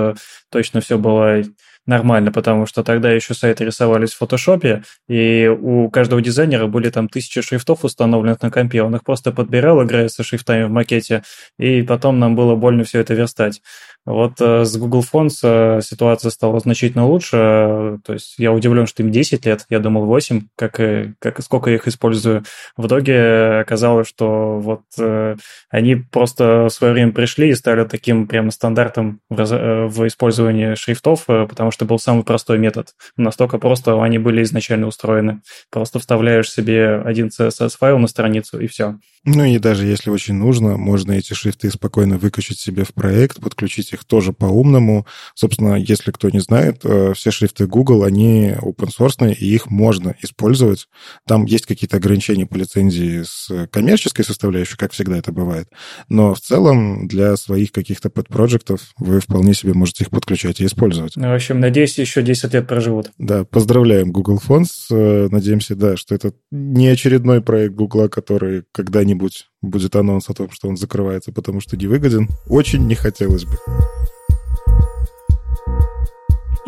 [0.49, 1.43] точно все было
[1.87, 7.09] нормально, потому что тогда еще сайты рисовались в фотошопе, и у каждого дизайнера были там
[7.09, 11.23] тысячи шрифтов установленных на компе, он их просто подбирал, играя со шрифтами в макете,
[11.57, 13.61] и потом нам было больно все это верстать.
[14.07, 17.99] Вот э, с Google Fonts э, ситуация стала значительно лучше.
[18.05, 20.79] То есть я удивлен, что им 10 лет, я думал 8, как,
[21.19, 22.45] как сколько я их использую.
[22.77, 25.35] В итоге оказалось, что вот э,
[25.69, 31.25] они просто в свое время пришли и стали таким прямо стандартом в, в использовании шрифтов,
[31.25, 32.89] потому что был самый простой метод.
[33.15, 35.41] Настолько просто они были изначально устроены.
[35.69, 38.97] Просто вставляешь себе один CSS-файл на страницу и все.
[39.25, 43.91] Ну и даже если очень нужно, можно эти шрифты спокойно выкачать себе в проект, подключить
[43.91, 45.05] их тоже по-умному.
[45.35, 50.15] Собственно, если кто не знает, э, все шрифты Google, они open source, и их можно
[50.21, 50.87] использовать.
[51.25, 55.67] Там есть какие-то ограничения по лицензии с коммерческой составляющей, как всегда это бывает.
[56.07, 61.17] Но в целом для своих каких-то подпроектов вы вполне себе можете их подключать и использовать.
[61.17, 63.11] Ну, в общем, надеюсь, еще 10 лет проживут.
[63.17, 64.67] Да, поздравляем Google Fonts.
[64.89, 70.49] Э, надеемся, да, что это не очередной проект Google, который когда-нибудь будет анонс о том,
[70.51, 73.57] что он закрывается, потому что не выгоден, очень не хотелось бы.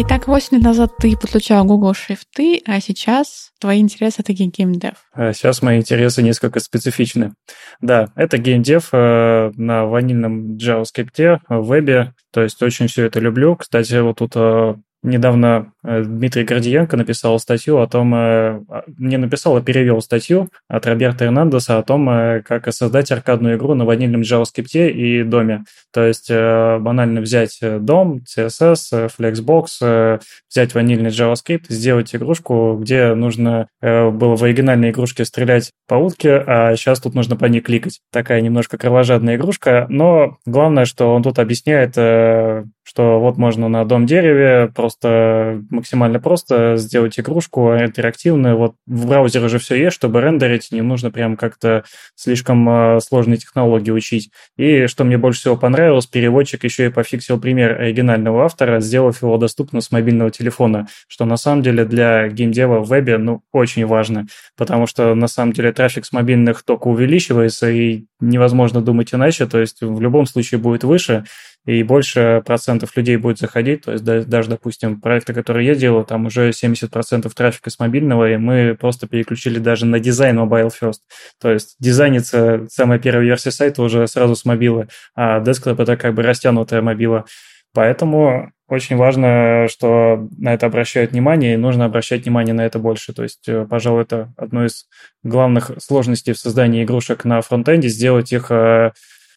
[0.01, 4.93] Итак, 8 лет назад ты подключал Google шрифты, а сейчас твои интересы— это геймдев.
[5.11, 7.33] А сейчас мои интересы несколько специфичны.
[7.81, 13.57] Да, это геймдев э, на ванильном JavaScript, в вебе, то есть очень все это люблю.
[13.57, 19.15] Кстати, вот тут э, Недавно э, Дмитрий Гордиенко написал статью о том, э, а, не
[19.15, 23.85] написал, а перевел статью от Роберта Эрнандеса о том, э, как создать аркадную игру на
[23.85, 25.63] ванильном JavaScript и доме.
[25.93, 30.19] То есть банально взять дом, CSS, Flexbox,
[30.49, 36.75] взять ванильный JavaScript, сделать игрушку, где нужно было в оригинальной игрушке стрелять по утке, а
[36.75, 38.01] сейчас тут нужно по ней кликать.
[38.11, 41.95] Такая немножко кровожадная игрушка, но главное, что он тут объясняет,
[42.89, 48.57] что вот можно на дом дереве просто максимально просто сделать игрушку интерактивную.
[48.57, 51.83] Вот в браузере уже все есть, чтобы рендерить, не нужно прям как-то
[52.15, 54.31] слишком а, сложные технологии учить.
[54.57, 59.37] И что мне больше всего понравилось, переводчик еще и пофиксил пример оригинального автора, сделав его
[59.37, 64.25] доступным с мобильного телефона, что на самом деле для геймдева в вебе ну, очень важно,
[64.57, 69.59] потому что на самом деле трафик с мобильных только увеличивается, и невозможно думать иначе, то
[69.59, 71.25] есть в любом случае будет выше,
[71.65, 73.85] и больше процентов людей будет заходить.
[73.85, 78.37] То есть даже, допустим, проекты, которые я делаю, там уже 70% трафика с мобильного, и
[78.37, 80.99] мы просто переключили даже на дизайн Mobile First.
[81.39, 86.15] То есть дизайнится самая первая версия сайта уже сразу с мобилы, а десктоп это как
[86.15, 87.25] бы растянутая мобила.
[87.73, 93.13] Поэтому очень важно, что на это обращают внимание, и нужно обращать внимание на это больше.
[93.13, 94.87] То есть, э, пожалуй, это одно из
[95.23, 98.91] главных сложностей в создании игрушек на фронтенде, сделать их э,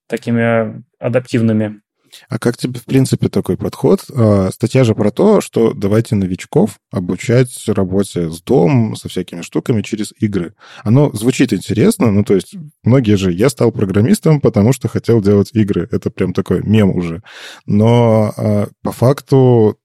[0.07, 1.82] такими адаптивными.
[2.29, 4.05] А как тебе, в принципе, такой подход?
[4.15, 9.83] А, статья же про то, что давайте новичков обучать работе с домом, со всякими штуками
[9.83, 10.55] через игры.
[10.85, 13.33] Оно звучит интересно, ну, то есть многие же...
[13.33, 15.89] Я стал программистом, потому что хотел делать игры.
[15.91, 17.23] Это прям такой мем уже.
[17.67, 19.79] Но а, по факту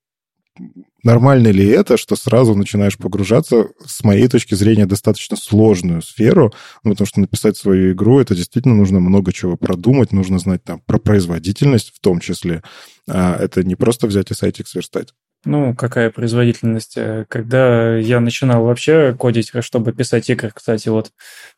[1.03, 6.91] Нормально ли это, что сразу начинаешь погружаться, с моей точки зрения, достаточно сложную сферу, ну,
[6.91, 10.97] потому что написать свою игру, это действительно нужно много чего продумать, нужно знать там про
[10.97, 12.63] производительность в том числе.
[13.07, 15.13] А это не просто взять и сайтик сверстать.
[15.45, 16.97] Ну, какая производительность?
[16.97, 21.11] Э, когда я начинал вообще кодить, чтобы писать игры, кстати, вот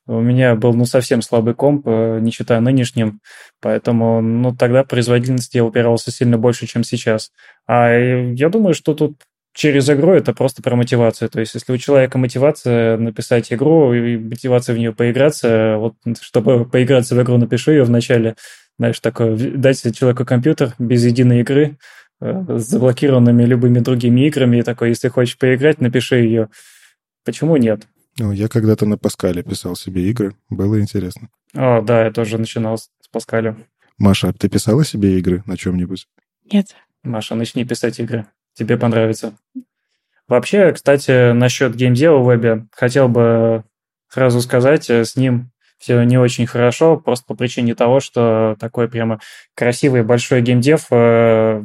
[0.05, 3.21] у меня был ну совсем слабый комп, э, не считая нынешним,
[3.61, 7.31] поэтому ну тогда производительность я упирался сильно больше, чем сейчас.
[7.67, 9.15] А я думаю, что тут
[9.59, 11.27] через игру это просто про мотивацию.
[11.29, 16.63] То есть, если у человека мотивация написать игру и мотивация в нее поиграться, вот чтобы
[16.63, 18.37] поиграться в игру, напиши ее вначале,
[18.77, 21.77] знаешь, такое, дать человеку компьютер без единой игры,
[22.21, 26.47] э, с заблокированными любыми другими играми, и такой, если хочешь поиграть, напиши ее.
[27.25, 27.85] Почему нет?
[28.17, 31.27] Ну, я когда-то на Паскале писал себе игры, было интересно.
[31.53, 33.57] О, да, я тоже начинал с Паскаля.
[33.97, 36.07] Маша, а ты писала себе игры на чем-нибудь?
[36.49, 36.77] Нет.
[37.03, 38.25] Маша, начни писать игры
[38.59, 39.33] тебе понравится.
[40.29, 43.63] Вообще, кстати, насчет геймдева в вебе, хотел бы
[44.09, 48.87] сразу сказать, э, с ним все не очень хорошо, просто по причине того, что такой
[48.87, 49.19] прямо
[49.55, 51.63] красивый большой геймдев э,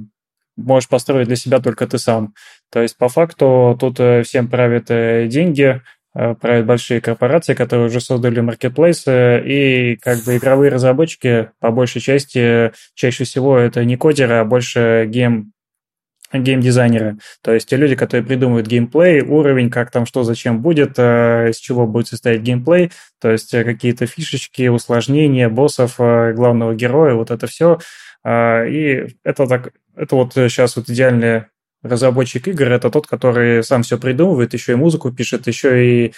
[0.56, 2.32] можешь построить для себя только ты сам.
[2.72, 5.82] То есть, по факту, тут э, всем правят деньги,
[6.14, 12.72] правят большие корпорации, которые уже создали маркетплейсы, и как бы игровые разработчики, по большей части,
[12.94, 15.52] чаще всего это не кодеры, а больше гейм
[16.42, 21.50] геймдизайнеры, то есть те люди, которые придумывают геймплей, уровень, как там что, зачем будет, э,
[21.50, 27.14] из чего будет состоять геймплей, то есть э, какие-то фишечки, усложнения, боссов, э, главного героя,
[27.14, 27.78] вот это все.
[28.26, 31.44] И это так, это вот сейчас вот идеальный
[31.82, 36.14] разработчик игр, это тот, который сам все придумывает, еще и музыку пишет, еще и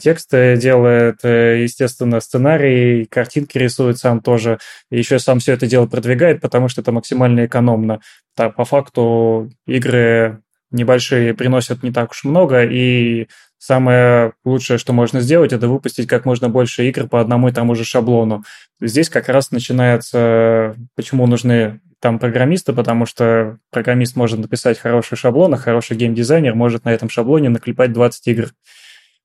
[0.00, 4.58] тексты делает, естественно, сценарий, картинки рисует сам тоже,
[4.90, 8.00] еще сам все это дело продвигает, потому что это максимально экономно.
[8.36, 13.28] Да, по факту игры небольшие приносят не так уж много, и
[13.58, 17.74] самое лучшее, что можно сделать, это выпустить как можно больше игр по одному и тому
[17.74, 18.42] же шаблону.
[18.80, 25.54] Здесь как раз начинается, почему нужны там программисты, потому что программист может написать хороший шаблон,
[25.54, 28.48] а хороший геймдизайнер может на этом шаблоне наклепать 20 игр.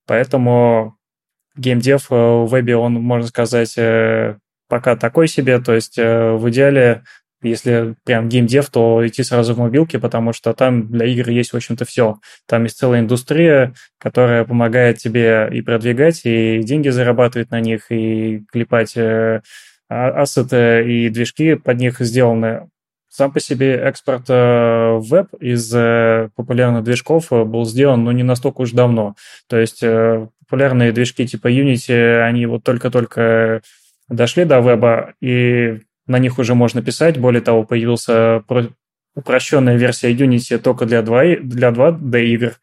[0.09, 0.95] Поэтому
[1.55, 4.37] геймдев в вебе, он, можно сказать, э,
[4.67, 7.03] пока такой себе, то есть э, в идеале
[7.43, 11.55] если прям геймдев, то идти сразу в мобилки, потому что там для игр есть, в
[11.55, 12.19] общем-то, все.
[12.47, 18.43] Там есть целая индустрия, которая помогает тебе и продвигать, и деньги зарабатывать на них, и
[18.51, 19.41] клепать э,
[19.89, 22.67] а, ассеты и движки под них сделаны.
[23.09, 28.23] Сам по себе экспорт э, в веб из э, популярных движков был сделан, ну, не
[28.23, 29.15] настолько уж давно.
[29.47, 33.61] То есть э, популярные движки типа Unity, они вот только-только
[34.09, 37.17] дошли до веба, и на них уже можно писать.
[37.17, 38.43] Более того, появился
[39.15, 42.53] упрощенная версия Unity только для 2, для 2D игр,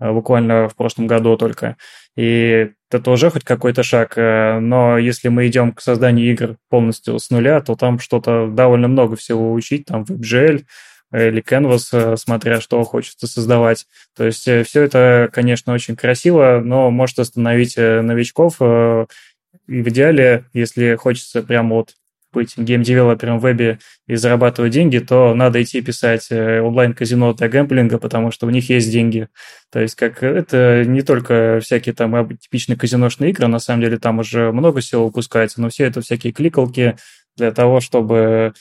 [0.00, 1.76] э, буквально в прошлом году только.
[2.16, 7.18] И это уже хоть какой-то шаг, э, но если мы идем к созданию игр полностью
[7.18, 10.64] с нуля, то там что-то довольно много всего учить, там WebGL
[11.12, 13.86] или Canvas, э, смотря что хочется создавать.
[14.16, 18.60] То есть все это, конечно, очень красиво, но может остановить новичков.
[18.60, 21.94] И в идеале, если хочется прямо вот
[22.34, 27.98] быть гейм-девелопером в вебе и зарабатывать деньги, то надо идти писать э, онлайн-казино для гэмблинга,
[27.98, 29.28] потому что у них есть деньги.
[29.72, 34.18] То есть как это не только всякие там типичные казиношные игры, на самом деле там
[34.18, 36.96] уже много всего выпускается, но все это всякие кликалки
[37.36, 38.52] для того, чтобы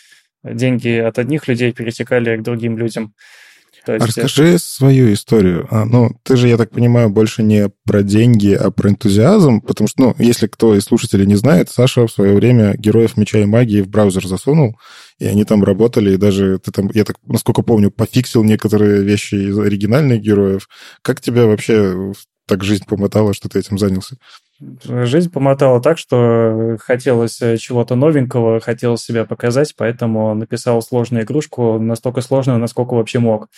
[0.43, 3.13] деньги от одних людей перетекали к другим людям.
[3.85, 4.05] То есть...
[4.05, 5.67] Расскажи свою историю.
[5.69, 9.87] А, ну, ты же, я так понимаю, больше не про деньги, а про энтузиазм, потому
[9.87, 13.45] что, ну, если кто из слушателей не знает, Саша в свое время героев меча и
[13.45, 14.79] магии в браузер засунул,
[15.19, 19.35] и они там работали, и даже ты там, я так, насколько помню, пофиксил некоторые вещи
[19.35, 20.69] из оригинальных героев.
[21.01, 22.13] Как тебя вообще
[22.47, 24.17] так жизнь помотала, что ты этим занялся?
[24.83, 31.79] Жизнь помотала так, что хотелось э, чего-то новенького, хотелось себя показать, поэтому написал сложную игрушку,
[31.79, 33.49] настолько сложную, насколько вообще мог.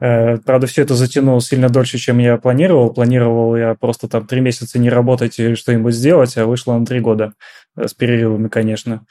[0.00, 2.92] Э, правда, все это затянуло сильно дольше, чем я планировал.
[2.92, 7.00] Планировал я просто там три месяца не работать и что-нибудь сделать, а вышло на три
[7.00, 7.32] года.
[7.76, 9.04] Э, с перерывами, конечно.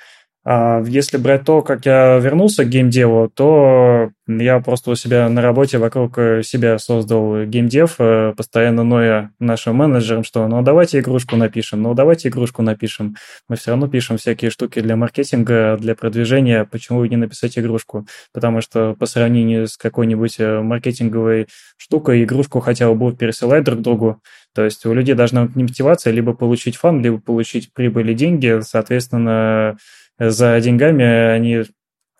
[0.50, 5.42] А если брать то, как я вернулся к геймдеву, то я просто у себя на
[5.42, 11.36] работе вокруг э, себя создал геймдев, э, постоянно ноя нашим менеджерам, что ну давайте игрушку
[11.36, 13.18] напишем, ну давайте игрушку напишем.
[13.50, 18.08] Мы все равно пишем всякие штуки для маркетинга, для продвижения, почему не написать игрушку?
[18.32, 23.82] Потому что по сравнению с какой-нибудь э, маркетинговой штукой, игрушку хотя бы будут пересылать друг
[23.82, 24.22] другу.
[24.58, 28.60] То есть у людей должна быть мотивация либо получить фан, либо получить прибыль и деньги,
[28.64, 29.78] соответственно,
[30.18, 31.66] за деньгами, они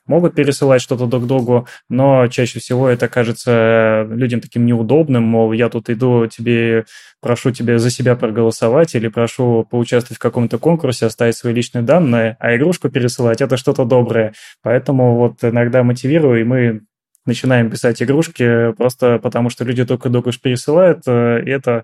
[0.06, 5.68] могут пересылать что-то друг другу, но чаще всего это кажется людям таким неудобным, мол, я
[5.70, 6.86] тут иду, тебе
[7.24, 12.38] прошу тебя за себя проголосовать или прошу поучаствовать в каком-то конкурсе, оставить свои личные данные,
[12.40, 14.34] а игрушку пересылать– это что-то доброе.
[14.62, 16.82] Поэтому вот иногда мотивирую, и мы
[17.26, 21.84] начинаем писать игрушки просто потому, что люди только друг уж пересылают, э, и это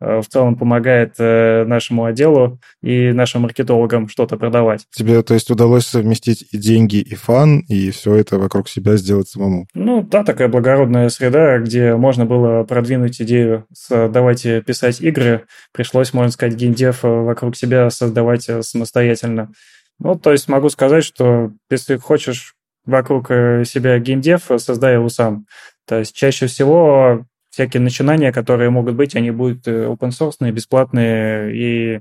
[0.00, 4.86] в целом помогает э, нашему отделу и нашим маркетологам что-то продавать.
[4.94, 9.28] Тебе, то есть, удалось совместить и деньги, и фан, и все это вокруг себя сделать
[9.28, 9.66] самому?
[9.74, 16.12] Ну, да, такая благородная среда, где можно было продвинуть идею с «давайте писать игры», пришлось,
[16.12, 19.52] можно сказать, геймдев вокруг себя создавать самостоятельно.
[19.98, 25.46] Ну, то есть могу сказать, что если хочешь вокруг э, себя геймдев, создай его сам.
[25.86, 27.24] То есть чаще всего
[27.54, 32.00] всякие начинания, которые могут быть, они будут э, open source, бесплатные, и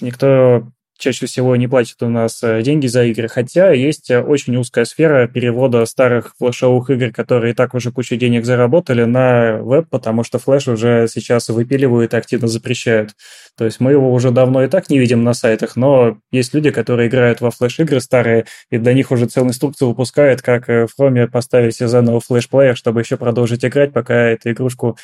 [0.00, 0.66] никто
[1.04, 4.86] чаще всего не платит у нас э, деньги за игры, хотя есть э, очень узкая
[4.86, 10.24] сфера перевода старых флешовых игр, которые и так уже кучу денег заработали, на веб, потому
[10.24, 13.10] что флеш уже сейчас выпиливают и активно запрещают.
[13.58, 16.70] То есть мы его уже давно и так не видим на сайтах, но есть люди,
[16.70, 21.28] которые играют во флеш-игры старые, и для них уже целую инструкцию выпускают, как в Chrome
[21.28, 24.96] поставить заново флеш-плеер, чтобы еще продолжить играть, пока эту игрушку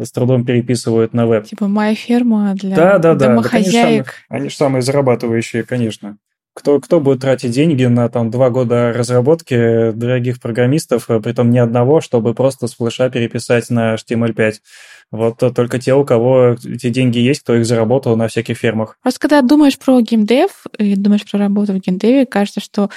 [0.00, 1.44] с трудом переписывают на веб.
[1.44, 3.64] Типа моя ферма для да, да, да, домохозяек.
[3.66, 6.18] Да, они, же самые, они же самые зарабатывающие, конечно.
[6.58, 11.50] кто, кто будет тратить деньги на там два года разработки дорогих программистов, а при том
[11.50, 14.54] ни одного, чтобы просто с флеша переписать на HTML5?
[15.10, 18.96] Вот только те, у кого эти деньги есть, кто их заработал на всяких фермах.
[19.02, 22.90] Просто когда думаешь про геймдев и думаешь про работу в геймдеве, кажется, что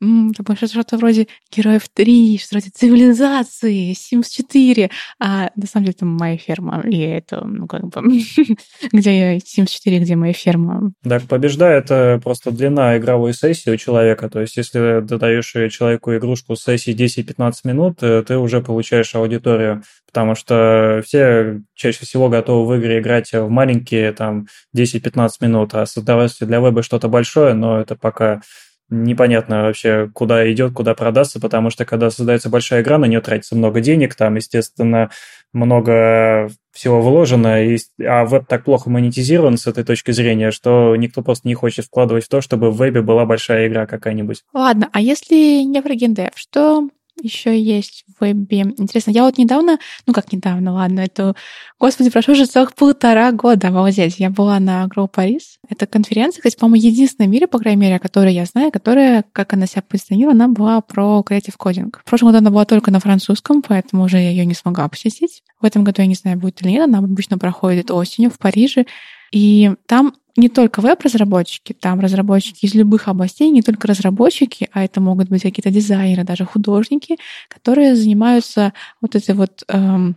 [0.00, 4.90] ты думаешь, что-то вроде Героев 3, что-то вроде Цивилизации, Sims 4,
[5.20, 8.02] а на самом деле это моя ферма, и это, ну, как бы,
[8.92, 10.92] где я Sims 4, где моя ферма.
[11.02, 16.14] Так, побеждает это просто длина игровой сессии у человека, то есть если ты даешь человеку
[16.14, 22.28] игрушку с сессии 10-15 минут, э, ты уже получаешь аудиторию, потому что все чаще всего
[22.28, 24.46] готовы в игры играть в маленькие, там,
[24.76, 28.42] 10-15 минут, а создавать для веба что-то большое, но это пока
[28.90, 33.56] непонятно вообще, куда идет, куда продастся, потому что когда создается большая игра, на нее тратится
[33.56, 35.10] много денег, там, естественно,
[35.52, 41.22] много всего вложено, и, а веб так плохо монетизирован с этой точки зрения, что никто
[41.22, 44.44] просто не хочет вкладывать в то, чтобы в вебе была большая игра какая-нибудь.
[44.52, 46.88] Ладно, а если не про геймдев, что
[47.20, 48.74] еще есть в вебе.
[48.78, 51.34] Интересно, я вот недавно, ну как недавно, ладно, это,
[51.78, 54.18] господи, прошло уже целых полтора года, обалдеть.
[54.18, 55.58] Я была на Grow Paris.
[55.68, 59.24] Это конференция, кстати, по-моему, единственная в мире, по крайней мере, о которой я знаю, которая,
[59.32, 61.94] как она себя позиционировала, она была про Creative Coding.
[61.98, 65.42] В прошлом году она была только на французском, поэтому уже я ее не смогла посетить.
[65.60, 68.86] В этом году я не знаю, будет или нет, она обычно проходит осенью в Париже.
[69.32, 75.00] И там не только веб-разработчики, там разработчики из любых областей, не только разработчики, а это
[75.00, 77.18] могут быть какие-то дизайнеры, даже художники,
[77.48, 80.16] которые занимаются вот этой вот эм,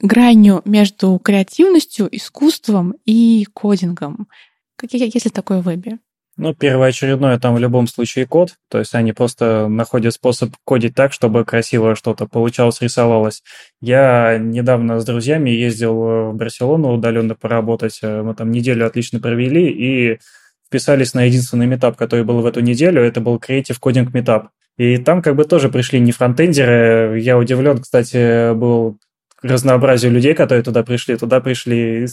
[0.00, 4.26] гранью между креативностью, искусством и кодингом.
[4.74, 6.00] Как, если такое в вебе?
[6.42, 11.12] Ну, первоочередное там в любом случае код, то есть они просто находят способ кодить так,
[11.12, 13.42] чтобы красиво что-то получалось, рисовалось.
[13.82, 19.68] Я недавно с друзьями ездил в Барселону удаленно поработать, э, мы там неделю отлично провели
[19.68, 20.18] и
[20.66, 24.44] вписались на единственный метап, который был в эту неделю, это был Creative Coding Meetup.
[24.78, 28.98] И там как бы тоже пришли не фронтендеры, я удивлен, кстати, был
[29.42, 31.18] разнообразию людей, которые туда пришли.
[31.18, 32.06] Туда пришли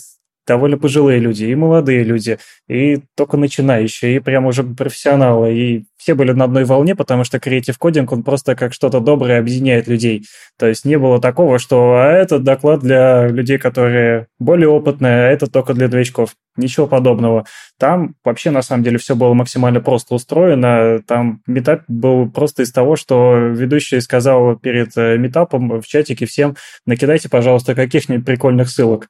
[0.47, 6.15] довольно пожилые люди, и молодые люди, и только начинающие, и прям уже профессионалы, и все
[6.15, 10.25] были на одной волне, потому что креатив кодинг, он просто как что-то доброе объединяет людей.
[10.57, 15.31] То есть не было такого, что а этот доклад для людей, которые более опытные, а
[15.31, 16.35] это только для новичков.
[16.55, 17.45] Ничего подобного.
[17.77, 20.99] Там вообще на самом деле все было максимально просто устроено.
[21.05, 26.55] Там метап был просто из того, что ведущий сказал перед э, метапом в чатике всем,
[26.85, 29.09] накидайте, пожалуйста, каких-нибудь прикольных ссылок.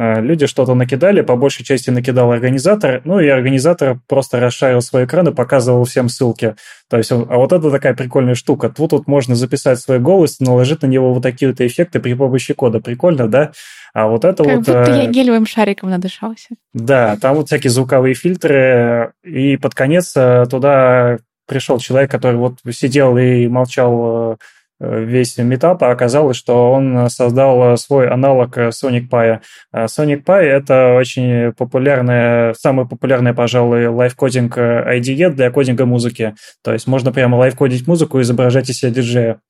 [0.00, 5.04] Э, люди что-то накидали, по большей части накидал организатор, ну и организатор просто расшарил свой
[5.04, 6.56] экран и показывал всем ссылки.
[6.88, 8.70] То есть, а вот это такая прикольная штука.
[8.70, 12.54] Тут вот можно записать свой голос, наложить на него вот такие вот эффекты при помощи
[12.54, 12.80] кода.
[12.80, 13.52] Прикольно, да?
[13.92, 14.64] А вот это как вот...
[14.64, 16.48] Как будто я э, гелевым шариком надышался.
[16.72, 22.54] Да, там вот всякие звуковые фильтры, и под конец э, туда пришел человек, который вот
[22.70, 24.38] сидел и молчал
[24.80, 29.40] весь метап, а оказалось, что он создал свой аналог Sonic Pi.
[29.74, 36.34] Sonic Pi— это очень популярная, самый популярный, пожалуй, лайфкодинг IDE для кодинга музыки.
[36.64, 39.40] То есть можно прямо лайфкодить музыку и изображать из себя диджея.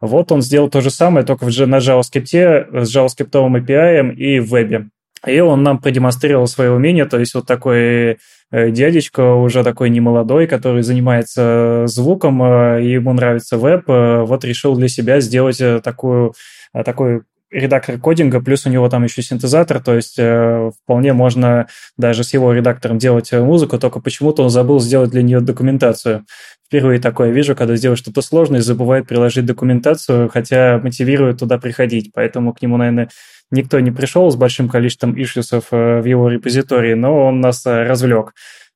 [0.00, 4.88] Вот он сделал то же самое, только на JavaScript, с JavaScript API и в вебе.
[5.26, 8.18] И он нам продемонстрировал свое умение, то есть вот такой
[8.50, 14.76] э, дядечка уже такой немолодой, который занимается звуком, э, ему нравится веб, э, вот решил
[14.76, 16.34] для себя сделать такую,
[16.72, 17.22] такой
[17.54, 22.34] редактор кодинга, плюс у него там еще синтезатор, то есть э, вполне можно даже с
[22.34, 26.26] его редактором делать музыку, только почему-то он забыл сделать для нее документацию.
[26.66, 32.52] Впервые такое вижу, когда сделать что-то сложное, забывает приложить документацию, хотя мотивирует туда приходить, поэтому
[32.52, 33.08] к нему, наверное,
[33.52, 37.84] никто не пришел с большим количеством ишьюсов э, в его репозитории, но он нас э,
[37.84, 38.32] развлек.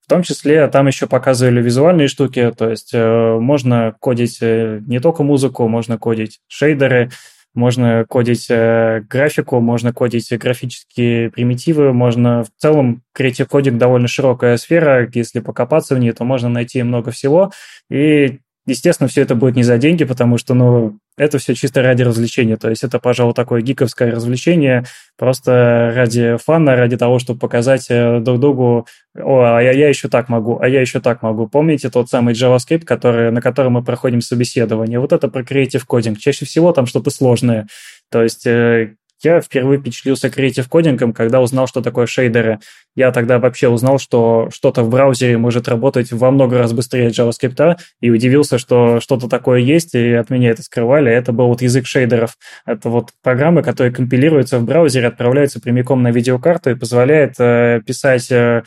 [0.07, 5.23] В том числе там еще показывали визуальные штуки, то есть э, можно кодить не только
[5.23, 7.11] музыку, можно кодить шейдеры,
[7.59, 15.09] можно кодить графику, можно кодить графические примитивы, можно в целом Creative Coding довольно широкая сфера,
[15.13, 17.53] если покопаться в ней, то можно найти много всего,
[17.91, 18.39] и
[18.69, 22.59] Естественно, все это будет не за деньги, потому что, ну, это все чисто ради развлечения.
[22.59, 24.85] То есть это, пожалуй, такое гиковское развлечение,
[25.17, 30.09] просто ради фана, ради того, чтобы показать э, друг другу, о, а я, я еще
[30.09, 31.49] так могу, а я еще так могу.
[31.49, 35.01] Помните тот самый JavaScript, который, на котором мы проходим собеседование?
[35.01, 36.17] Вот это про Creative Coding.
[36.17, 37.69] Чаще всего там что-то сложное.
[38.11, 42.61] То есть э, я впервые впечатлился креатив кодингом, когда узнал, что такое шейдеры.
[42.95, 47.77] Я тогда вообще узнал, что что-то в браузере может работать во много раз быстрее JavaScript,
[48.01, 51.11] и удивился, что что-то такое есть, и от меня это скрывали.
[51.13, 52.37] Это был вот язык шейдеров.
[52.67, 58.31] Это вот программы, которые компилируются в браузере, отправляются прямиком на видеокарту и позволяет э, писать
[58.31, 58.63] э,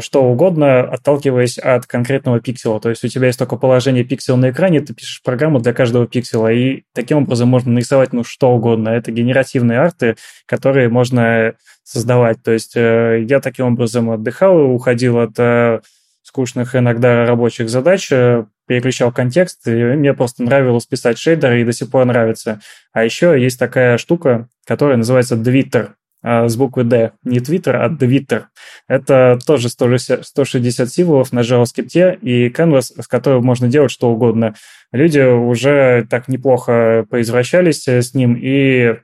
[0.00, 2.78] что угодно, отталкиваясь от конкретного пикселя.
[2.80, 6.06] То есть у тебя есть только положение пикселя на экране, ты пишешь программу для каждого
[6.06, 8.90] пикселя, и таким образом можно нарисовать ну что угодно.
[8.90, 10.16] Это генеративные арты,
[10.46, 12.42] которые можно создавать.
[12.42, 15.80] То есть э, я таким образом отдыхал, уходил от э,
[16.22, 18.08] скучных иногда рабочих задач,
[18.66, 22.60] переключал контекст, и мне просто нравилось писать шейдеры, и до сих пор нравится.
[22.92, 27.12] А еще есть такая штука, которая называется Twitter, с буквы D.
[27.24, 28.44] Не Twitter, а Twitter.
[28.88, 34.54] Это тоже 160 символов на JavaScript и Canvas, с которым можно делать что угодно.
[34.92, 38.96] Люди уже так неплохо поизвращались с ним и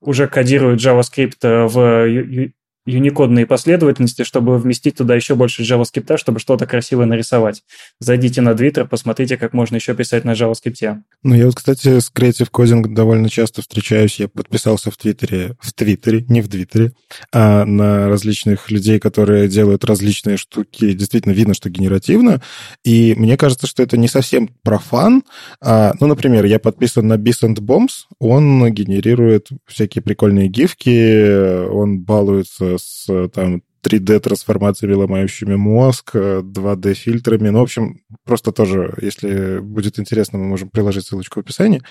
[0.00, 2.50] уже кодируют JavaScript в
[2.86, 7.62] юникодные последовательности, чтобы вместить туда еще больше JavaScript, чтобы что-то красивое нарисовать.
[7.98, 10.98] Зайдите на Twitter, посмотрите, как можно еще писать на JavaScript.
[11.22, 14.20] Ну, я вот, кстати, с Creative Coding довольно часто встречаюсь.
[14.20, 16.92] Я подписался в Твиттере, в Твиттере, не в Твиттере,
[17.32, 20.92] а на различных людей, которые делают различные штуки.
[20.92, 22.40] Действительно видно, что генеративно.
[22.84, 25.24] И мне кажется, что это не совсем про фан.
[25.60, 28.06] А, ну, например, я подписан на Bees and Bombs.
[28.18, 37.50] Он генерирует всякие прикольные гифки, он балуется с там 3D-трансформациями, ломающими мозг, 2D-фильтрами.
[37.50, 41.82] Ну, в общем, просто тоже, если будет интересно, мы можем приложить ссылочку в описании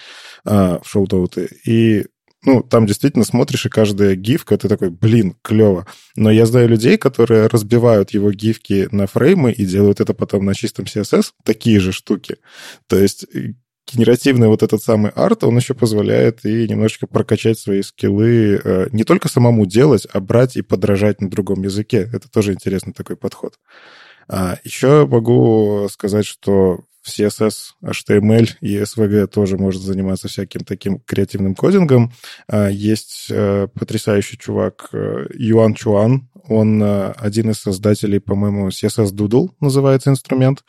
[0.44, 1.50] а, в шоу-ноуты.
[1.66, 2.06] И
[2.46, 5.88] ну, там действительно смотришь, и каждая гифка, ты такой, блин, клево.
[6.16, 10.54] Но я знаю людей, которые разбивают его гифки на фреймы и делают это потом на
[10.54, 12.38] чистом CSS, такие же штуки.
[12.88, 13.26] То есть
[13.92, 19.04] генеративный вот этот самый арт, он еще позволяет и немножечко прокачать свои скиллы, э, не
[19.04, 22.10] только самому делать, а брать и подражать на другом языке.
[22.12, 23.60] Это тоже интересный такой подход.
[24.28, 31.00] А еще могу сказать, что в CSS, HTML и SVG тоже может заниматься всяким таким
[31.00, 32.12] креативным кодингом.
[32.48, 36.28] А, есть э, потрясающий чувак э, Юан Чуан.
[36.48, 40.64] Он один из создателей, по-моему, CSS Doodle называется инструмент.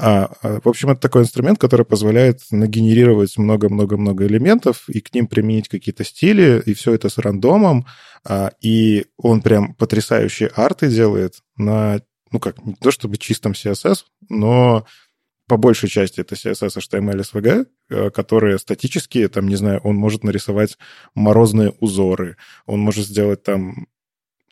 [0.00, 5.26] А, а, в общем, это такой инструмент, который позволяет нагенерировать много-много-много элементов и к ним
[5.26, 7.84] применить какие-то стили, и все это с рандомом.
[8.24, 14.04] А, и он прям потрясающие арты делает на, ну как, не то чтобы чистом CSS,
[14.28, 14.86] но
[15.48, 20.22] по большей части это CSS, HTML, SVG, э, которые статические, там, не знаю, он может
[20.22, 20.78] нарисовать
[21.14, 22.36] морозные узоры,
[22.66, 23.88] он может сделать там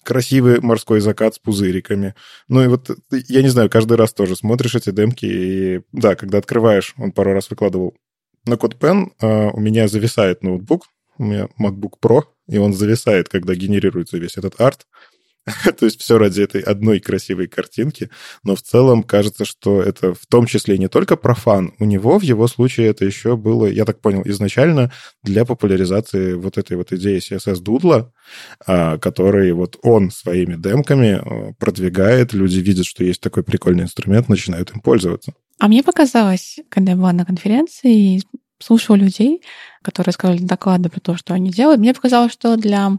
[0.07, 2.15] красивый морской закат с пузыриками.
[2.49, 6.39] Ну и вот, я не знаю, каждый раз тоже смотришь эти демки, и да, когда
[6.39, 7.95] открываешь, он пару раз выкладывал
[8.47, 10.87] на CodePen, а, у меня зависает ноутбук,
[11.19, 14.87] у меня MacBook Pro, и он зависает, когда генерируется весь этот арт.
[15.79, 18.11] То есть все ради этой одной красивой картинки.
[18.43, 21.73] Но в целом кажется, что это в том числе не только про фан.
[21.79, 24.93] У него в его случае это еще было, я так понял, изначально
[25.23, 28.11] для популяризации вот этой вот идеи CSS Doodle,
[28.67, 32.33] а, который вот он своими демками а, продвигает.
[32.33, 35.33] Люди видят, что есть такой прикольный инструмент, начинают им пользоваться.
[35.61, 38.23] А мне показалось, когда я была на конференции и
[38.59, 39.43] слушала людей,
[39.83, 42.99] которые сказали доклады про то, что они делают, мне показалось, что для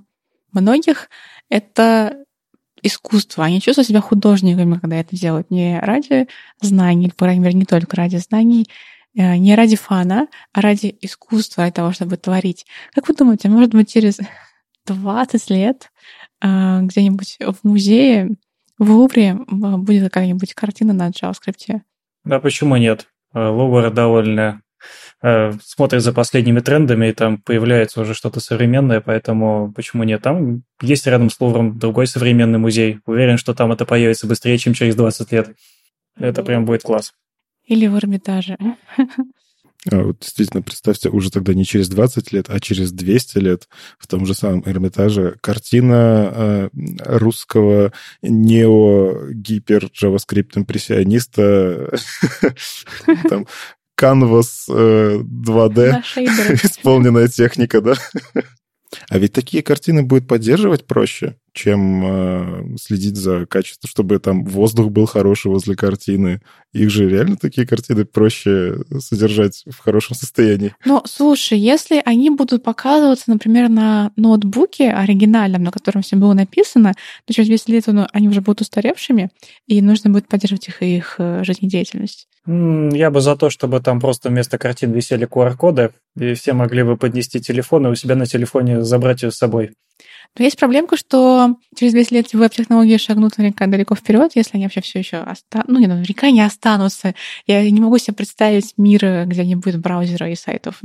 [0.54, 1.10] многих
[1.50, 2.24] это
[2.88, 3.46] искусство.
[3.46, 5.52] Они чувствуют себя художниками, когда это делают.
[5.52, 6.28] Не ради
[6.62, 8.68] знаний, по крайней мере, не только ради знаний,
[9.16, 12.66] э, не ради фана, а ради искусства, ради того, чтобы творить.
[12.94, 14.20] Как вы думаете, может быть, через
[14.86, 15.92] 20 лет
[16.42, 18.30] э, где-нибудь в музее
[18.78, 21.82] в Лувре будет какая-нибудь картина на JavaScript?
[22.24, 23.08] Да, почему нет?
[23.34, 24.62] Э, Лувр довольно
[25.20, 30.22] Э, смотрит за последними трендами, и там появляется уже что-то современное, поэтому почему нет?
[30.22, 33.00] Там есть рядом с Лувром другой современный музей.
[33.08, 35.56] Уверен, что там это появится быстрее, чем через 20 лет.
[36.20, 37.14] Это прям будет класс.
[37.66, 38.58] Или в Эрмитаже.
[39.92, 44.08] А вот действительно, представьте, уже тогда не через 20 лет, а через 200 лет в
[44.08, 46.70] том же самом Эрмитаже картина э,
[47.06, 51.96] русского нео-гипер JavaScript импрессиониста
[53.30, 53.48] там
[53.98, 56.22] Canvas 2D, э,
[56.64, 57.96] исполненная техника, да?
[59.10, 64.90] А ведь такие картины будет поддерживать проще, чем э, следить за качеством, чтобы там воздух
[64.92, 66.42] был хороший возле картины.
[66.72, 70.74] Их же реально такие картины проще содержать в хорошем состоянии.
[70.86, 76.94] Ну, слушай, если они будут показываться, например, на ноутбуке оригинальном, на котором все было написано,
[77.26, 79.30] то через 10 лет они уже будут устаревшими,
[79.66, 82.28] и нужно будет поддерживать их их э, жизнедеятельность.
[82.46, 86.96] Я бы за то, чтобы там просто вместо картин висели QR-коды, и все могли бы
[86.96, 89.72] поднести телефон и у себя на телефоне забрать ее с собой.
[90.38, 94.82] Но есть проблемка, что через 10 лет веб-технологии шагнут наверняка далеко вперед, если они вообще
[94.82, 95.72] все еще останутся.
[95.72, 97.16] Ну, не, наверняка не останутся.
[97.46, 100.82] Я не могу себе представить мир, где не будет браузера и сайтов.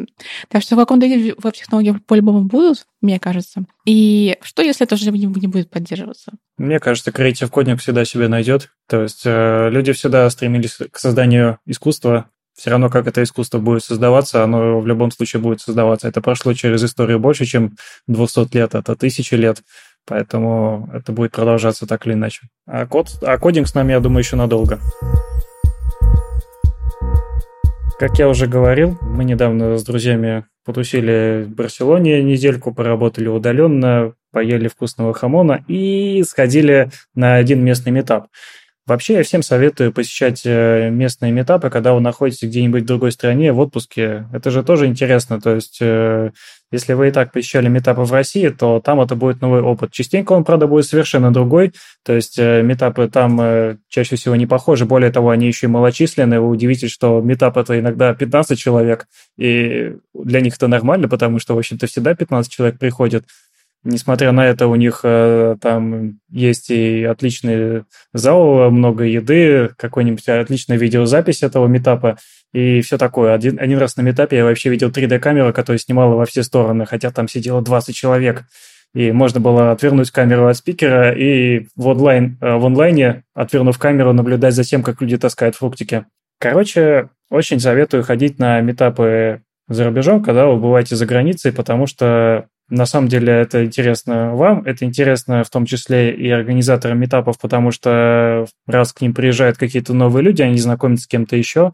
[0.49, 3.65] Так что в каком-то виде веб-технологии по-любому будут, мне кажется.
[3.85, 6.33] И что, если это уже не будет поддерживаться?
[6.57, 8.71] Мне кажется, Creative Coding всегда себя найдет.
[8.89, 13.85] То есть э, люди всегда стремились к созданию искусства, все равно как это искусство будет
[13.85, 16.09] создаваться, оно в любом случае будет создаваться.
[16.09, 17.77] Это прошло через историю больше, чем
[18.07, 19.63] 200 лет, это тысячи лет,
[20.07, 22.43] поэтому это будет продолжаться так или иначе.
[22.67, 24.81] А, код, а кодинг с нами, я думаю, еще надолго.
[27.99, 34.69] Как я уже говорил, мы недавно с друзьями потусили в Барселоне недельку, поработали удаленно, поели
[34.69, 38.27] вкусного хамона и сходили на один местный метап.
[38.85, 43.53] Вообще, я всем советую посещать э, местные метапы, когда вы находитесь где-нибудь в другой стране
[43.53, 44.27] в отпуске.
[44.33, 45.41] Это же тоже интересно.
[45.41, 46.33] То есть, э,
[46.73, 49.93] если вы и так посещали метапы в России, то там это будет новый опыт.
[49.93, 51.75] Частенько он, правда, будет совершенно другой.
[52.05, 54.85] То есть, э, метапы там чаще всего не похожи.
[54.85, 56.41] Более того, они еще и малочисленные.
[56.41, 59.07] Вы удивитесь, что метап это иногда 15 человек,
[59.39, 63.27] и для них это нормально, потому что, в общем-то, всегда 15 человек приходят.
[63.85, 70.77] Несмотря на это, у них э, там есть и отличный зал, много еды, какой-нибудь отличная
[70.77, 72.17] видеозапись этого метапа
[72.53, 73.35] и все такое.
[73.35, 77.11] Один, один раз на метапе я вообще видел 3D-камеру, которая снимала во все стороны, хотя
[77.11, 78.45] там сидело 20 человек.
[78.95, 84.13] И можно было отвернуть камеру от спикера и в, онлайн, э, в онлайне, отвернув камеру,
[84.13, 86.05] наблюдать за тем, как люди таскают фруктики.
[86.39, 92.47] Короче, очень советую ходить на метапы за рубежом, когда вы бываете за границей, потому что
[92.73, 97.71] на самом деле это интересно вам, это интересно в том числе и организаторам метапов, потому
[97.71, 101.73] что раз к ним приезжают какие-то новые люди, они знакомятся с кем-то еще.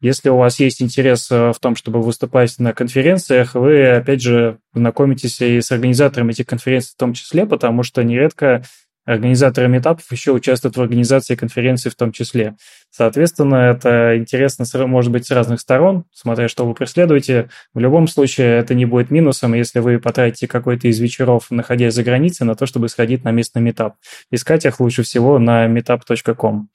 [0.00, 4.58] Если у вас есть интерес э, в том, чтобы выступать на конференциях, вы, опять же,
[4.72, 8.62] знакомитесь и с организаторами этих конференций в том числе, потому что нередко
[9.08, 12.56] Организаторы метапов еще участвуют в организации конференции в том числе.
[12.90, 17.48] Соответственно, это интересно может быть с разных сторон, смотря что вы преследуете.
[17.72, 22.02] В любом случае, это не будет минусом, если вы потратите какой-то из вечеров, находясь за
[22.02, 23.94] границей, на то, чтобы сходить на местный метап.
[24.30, 26.68] Искать их лучше всего на meetup.com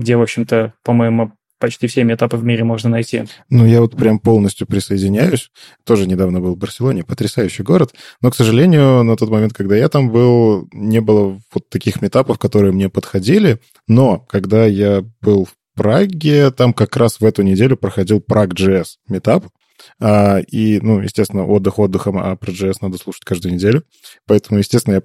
[0.00, 3.24] где, в общем-то, по-моему, почти все метапы в мире можно найти.
[3.48, 5.50] Ну, я вот прям полностью присоединяюсь.
[5.84, 7.94] Тоже недавно был в Барселоне, потрясающий город.
[8.20, 12.38] Но, к сожалению, на тот момент, когда я там был, не было вот таких метапов,
[12.38, 13.60] которые мне подходили.
[13.86, 19.46] Но когда я был в Праге, там как раз в эту неделю проходил Prague.js метап.
[19.98, 23.84] А, и, ну, естественно, отдых отдыхом, а про JS надо слушать каждую неделю.
[24.26, 25.02] Поэтому, естественно, я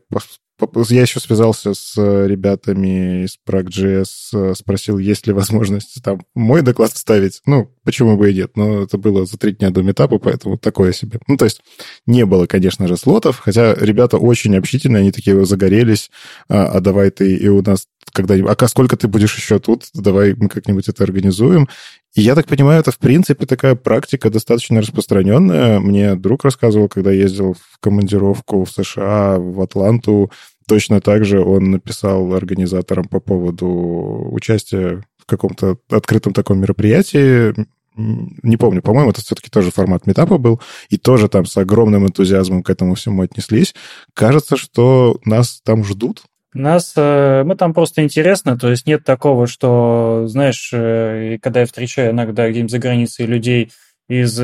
[0.90, 6.62] я еще связался с э, ребятами из Prague.js, э, спросил, есть ли возможность там мой
[6.62, 7.42] доклад вставить.
[7.46, 10.94] Ну, почему бы и нет, но это было за три дня до метапа, поэтому такое
[10.94, 11.20] себе.
[11.28, 11.62] Ну, то есть
[12.06, 16.10] не было, конечно же, слотов, хотя ребята очень общительные, они такие загорелись,
[16.48, 20.34] а, а давай ты и у нас когда-нибудь, а сколько ты будешь еще тут, давай
[20.34, 21.68] мы как-нибудь это организуем.
[22.16, 25.80] И я так понимаю, это, в принципе, такая практика достаточно распространенная.
[25.80, 30.32] Мне друг рассказывал, когда ездил в командировку в США, в Атланту,
[30.68, 37.54] точно так же он написал организаторам по поводу участия в каком-то открытом таком мероприятии,
[37.98, 42.62] не помню, по-моему, это все-таки тоже формат метапа был, и тоже там с огромным энтузиазмом
[42.62, 43.74] к этому всему отнеслись.
[44.14, 46.24] Кажется, что нас там ждут,
[46.56, 51.66] нас, э, мы там просто интересно, то есть нет такого, что, знаешь, э, когда я
[51.66, 53.72] встречаю иногда где-нибудь за границей людей
[54.08, 54.40] из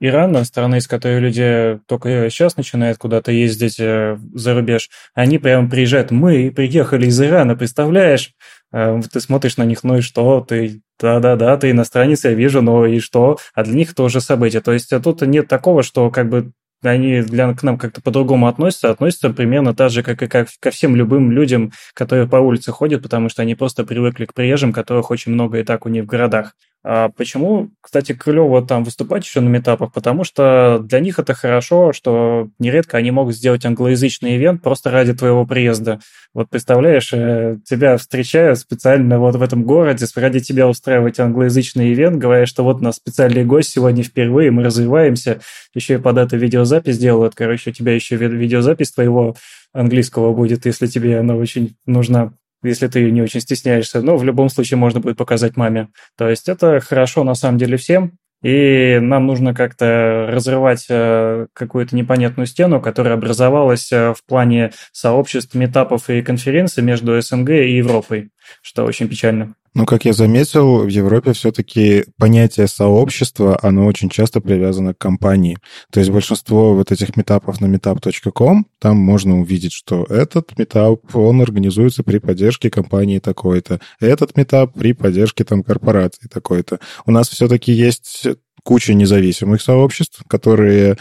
[0.00, 5.68] Ирана, страны, из которой люди только сейчас начинают куда-то ездить э, за рубеж, они прямо
[5.68, 8.32] приезжают, мы приехали из Ирана, представляешь?
[8.72, 13.00] Ты смотришь на них, ну и что, ты да-да-да, ты иностранец, я вижу, но и
[13.00, 13.38] что?
[13.54, 14.60] А для них тоже событие.
[14.60, 16.52] То есть тут нет такого, что как бы
[16.82, 20.70] они для, к нам как-то по-другому относятся, относятся примерно так же, как и как, ко
[20.70, 25.10] всем любым людям, которые по улице ходят, потому что они просто привыкли к приезжим, которых
[25.10, 26.54] очень много и так у них в городах.
[26.82, 29.92] А почему, кстати, клево там выступать еще на метапах?
[29.92, 35.12] Потому что для них это хорошо, что нередко они могут сделать англоязычный ивент просто ради
[35.12, 36.00] твоего приезда.
[36.32, 42.16] Вот представляешь, э, тебя встречают специально вот в этом городе, ради тебя устраивать англоязычный ивент,
[42.16, 45.40] говоря, что вот у нас специальный гость сегодня впервые, мы развиваемся,
[45.74, 47.34] еще и под это видеозапись делают.
[47.34, 49.36] Короче, у тебя еще видеозапись твоего
[49.74, 54.02] английского будет, если тебе она очень нужна если ты не очень стесняешься.
[54.02, 55.88] Но в любом случае можно будет показать маме.
[56.16, 58.18] То есть это хорошо на самом деле всем.
[58.42, 65.54] И нам нужно как-то разрывать э, какую-то непонятную стену, которая образовалась э, в плане сообществ,
[65.54, 68.30] метапов и конференций между СНГ и Европой,
[68.62, 69.54] что очень печально.
[69.72, 75.58] Ну, как я заметил, в Европе все-таки понятие сообщества, оно очень часто привязано к компании.
[75.92, 81.40] То есть большинство вот этих метапов на meetup.com, там можно увидеть, что этот метап, он
[81.40, 86.80] организуется при поддержке компании такой-то, этот метап при поддержке там корпорации такой-то.
[87.06, 88.26] У нас все-таки есть
[88.62, 90.96] куча независимых сообществ, которые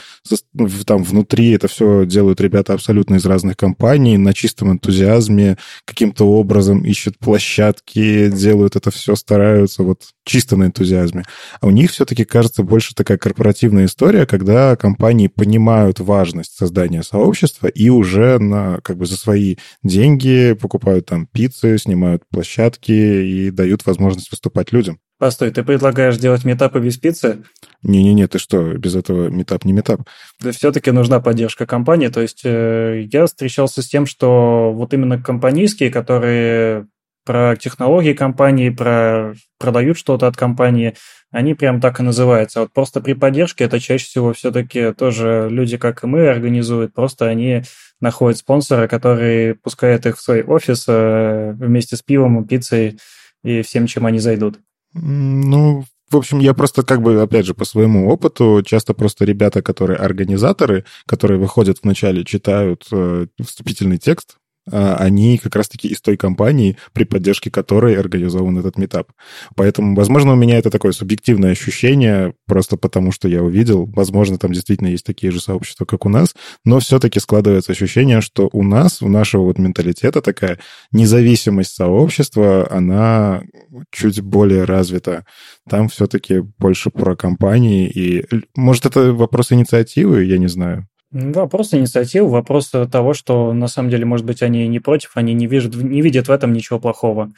[0.85, 6.83] там внутри это все делают ребята абсолютно из разных компаний, на чистом энтузиазме, каким-то образом
[6.83, 11.23] ищут площадки, делают это все, стараются вот чисто на энтузиазме.
[11.59, 17.67] А у них все-таки, кажется, больше такая корпоративная история, когда компании понимают важность создания сообщества
[17.67, 23.85] и уже на, как бы за свои деньги покупают там пиццы, снимают площадки и дают
[23.85, 24.99] возможность выступать людям.
[25.19, 27.43] Постой, ты предлагаешь делать метапы без пиццы?
[27.83, 30.01] Не-не-не, ты что, без этого метап не метап?
[30.39, 32.07] Да все-таки нужна поддержка компании.
[32.07, 36.87] То есть э, я встречался с тем, что вот именно компанийские, которые
[37.25, 40.95] про технологии компании, про продают что-то от компании,
[41.31, 42.61] они прям так и называются.
[42.61, 46.93] Вот просто при поддержке это чаще всего все-таки тоже люди, как и мы, организуют.
[46.93, 47.63] Просто они
[47.99, 52.97] находят спонсора, который пускает их в свой офис э, вместе с пивом, пиццей
[53.43, 54.59] и всем, чем они зайдут.
[54.93, 59.61] Ну, в общем, я просто как бы, опять же, по своему опыту, часто просто ребята,
[59.61, 64.37] которые организаторы, которые выходят вначале, читают э, вступительный текст,
[64.71, 69.11] они как раз-таки из той компании, при поддержке которой организован этот метап.
[69.55, 74.51] Поэтому, возможно, у меня это такое субъективное ощущение, просто потому что я увидел, возможно, там
[74.51, 79.01] действительно есть такие же сообщества, как у нас, но все-таки складывается ощущение, что у нас,
[79.01, 80.59] у нашего вот менталитета такая
[80.91, 83.43] независимость сообщества, она
[83.91, 85.25] чуть более развита.
[85.69, 90.87] Там все-таки больше про компании, и, может, это вопрос инициативы, я не знаю.
[91.11, 95.47] Вопрос инициативы, вопрос того, что на самом деле, может быть, они не против, они не
[95.47, 97.31] видят, не видят в этом ничего плохого.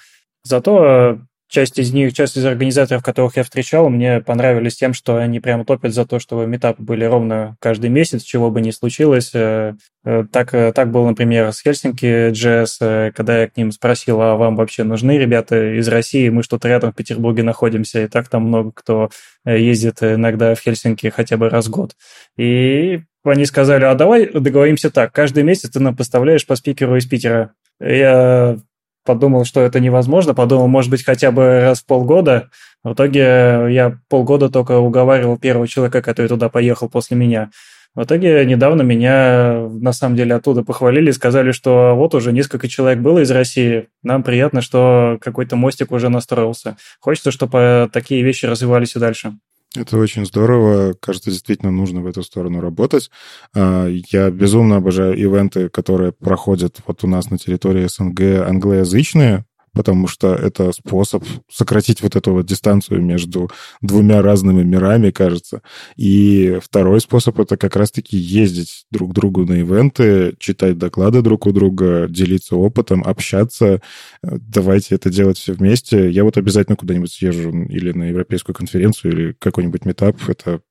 [0.43, 1.17] Зато э,
[1.47, 5.63] часть из них, часть из организаторов, которых я встречал, мне понравились тем, что они прямо
[5.63, 9.31] топят за то, чтобы метапы были ровно каждый месяц, чего бы ни случилось.
[9.33, 14.35] Э, э, так, так было, например, с Хельсинки JS, когда я к ним спросил, а
[14.35, 16.27] вам вообще нужны ребята из России?
[16.27, 19.11] Мы что-то рядом в Петербурге находимся, и так там много кто
[19.45, 21.95] ездит иногда в Хельсинки хотя бы раз в год.
[22.35, 27.05] И они сказали, а давай договоримся так, каждый месяц ты нам поставляешь по спикеру из
[27.05, 27.51] Питера.
[27.79, 28.57] Я
[29.05, 32.49] подумал, что это невозможно, подумал, может быть, хотя бы раз в полгода.
[32.83, 37.51] В итоге я полгода только уговаривал первого человека, который туда поехал после меня.
[37.93, 42.99] В итоге недавно меня, на самом деле, оттуда похвалили, сказали, что вот уже несколько человек
[42.99, 46.77] было из России, нам приятно, что какой-то мостик уже настроился.
[47.01, 49.33] Хочется, чтобы такие вещи развивались и дальше.
[49.75, 50.93] Это очень здорово.
[50.99, 53.09] Кажется, действительно нужно в эту сторону работать.
[53.55, 60.07] А, я безумно обожаю ивенты, которые проходят вот у нас на территории СНГ англоязычные, потому
[60.07, 63.49] что это способ сократить вот эту вот дистанцию между
[63.81, 65.61] двумя разными мирами, кажется.
[65.95, 71.47] И второй способ— это как раз-таки ездить друг к другу на ивенты, читать доклады друг
[71.47, 73.81] у друга, делиться опытом, общаться.
[74.21, 76.09] Давайте это делать все вместе.
[76.09, 80.17] Я вот обязательно куда-нибудь съезжу или на европейскую конференцию, или какой-нибудь метап.
[80.27, 80.61] Это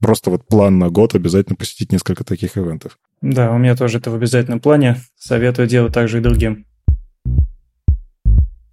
[0.00, 2.98] просто вот план на год обязательно посетить несколько таких ивентов.
[3.20, 4.96] Да, у меня тоже это в обязательном плане.
[5.16, 6.64] Советую делать также и другим.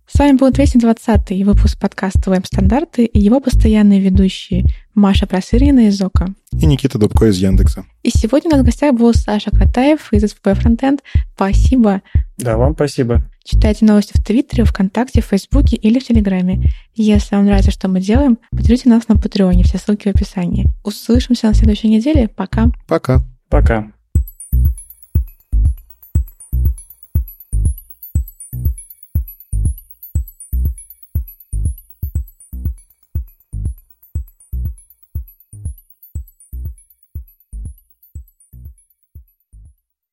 [0.08, 6.36] С вами был 220-й выпуск подкаста «Веб-стандарты» и его постоянные ведущие Маша Просырина из ОКО.
[6.52, 7.86] И Никита Дубко из Яндекса.
[8.04, 11.02] И сегодня у нас в гостях был Саша Кратаев из СП Фронтенд.
[11.34, 12.04] Спасибо.
[12.38, 13.24] Да, вам спасибо.
[13.44, 16.70] Читайте новости в Твиттере, ВКонтакте, в Фейсбуке или в Телеграме.
[16.94, 20.68] Если вам нравится, что мы делаем, поддержите нас на Патреоне, все ссылки в описании.
[20.84, 22.28] Услышимся на следующей неделе.
[22.28, 22.68] Пока.
[22.88, 23.26] Пока.
[23.50, 23.92] Пока.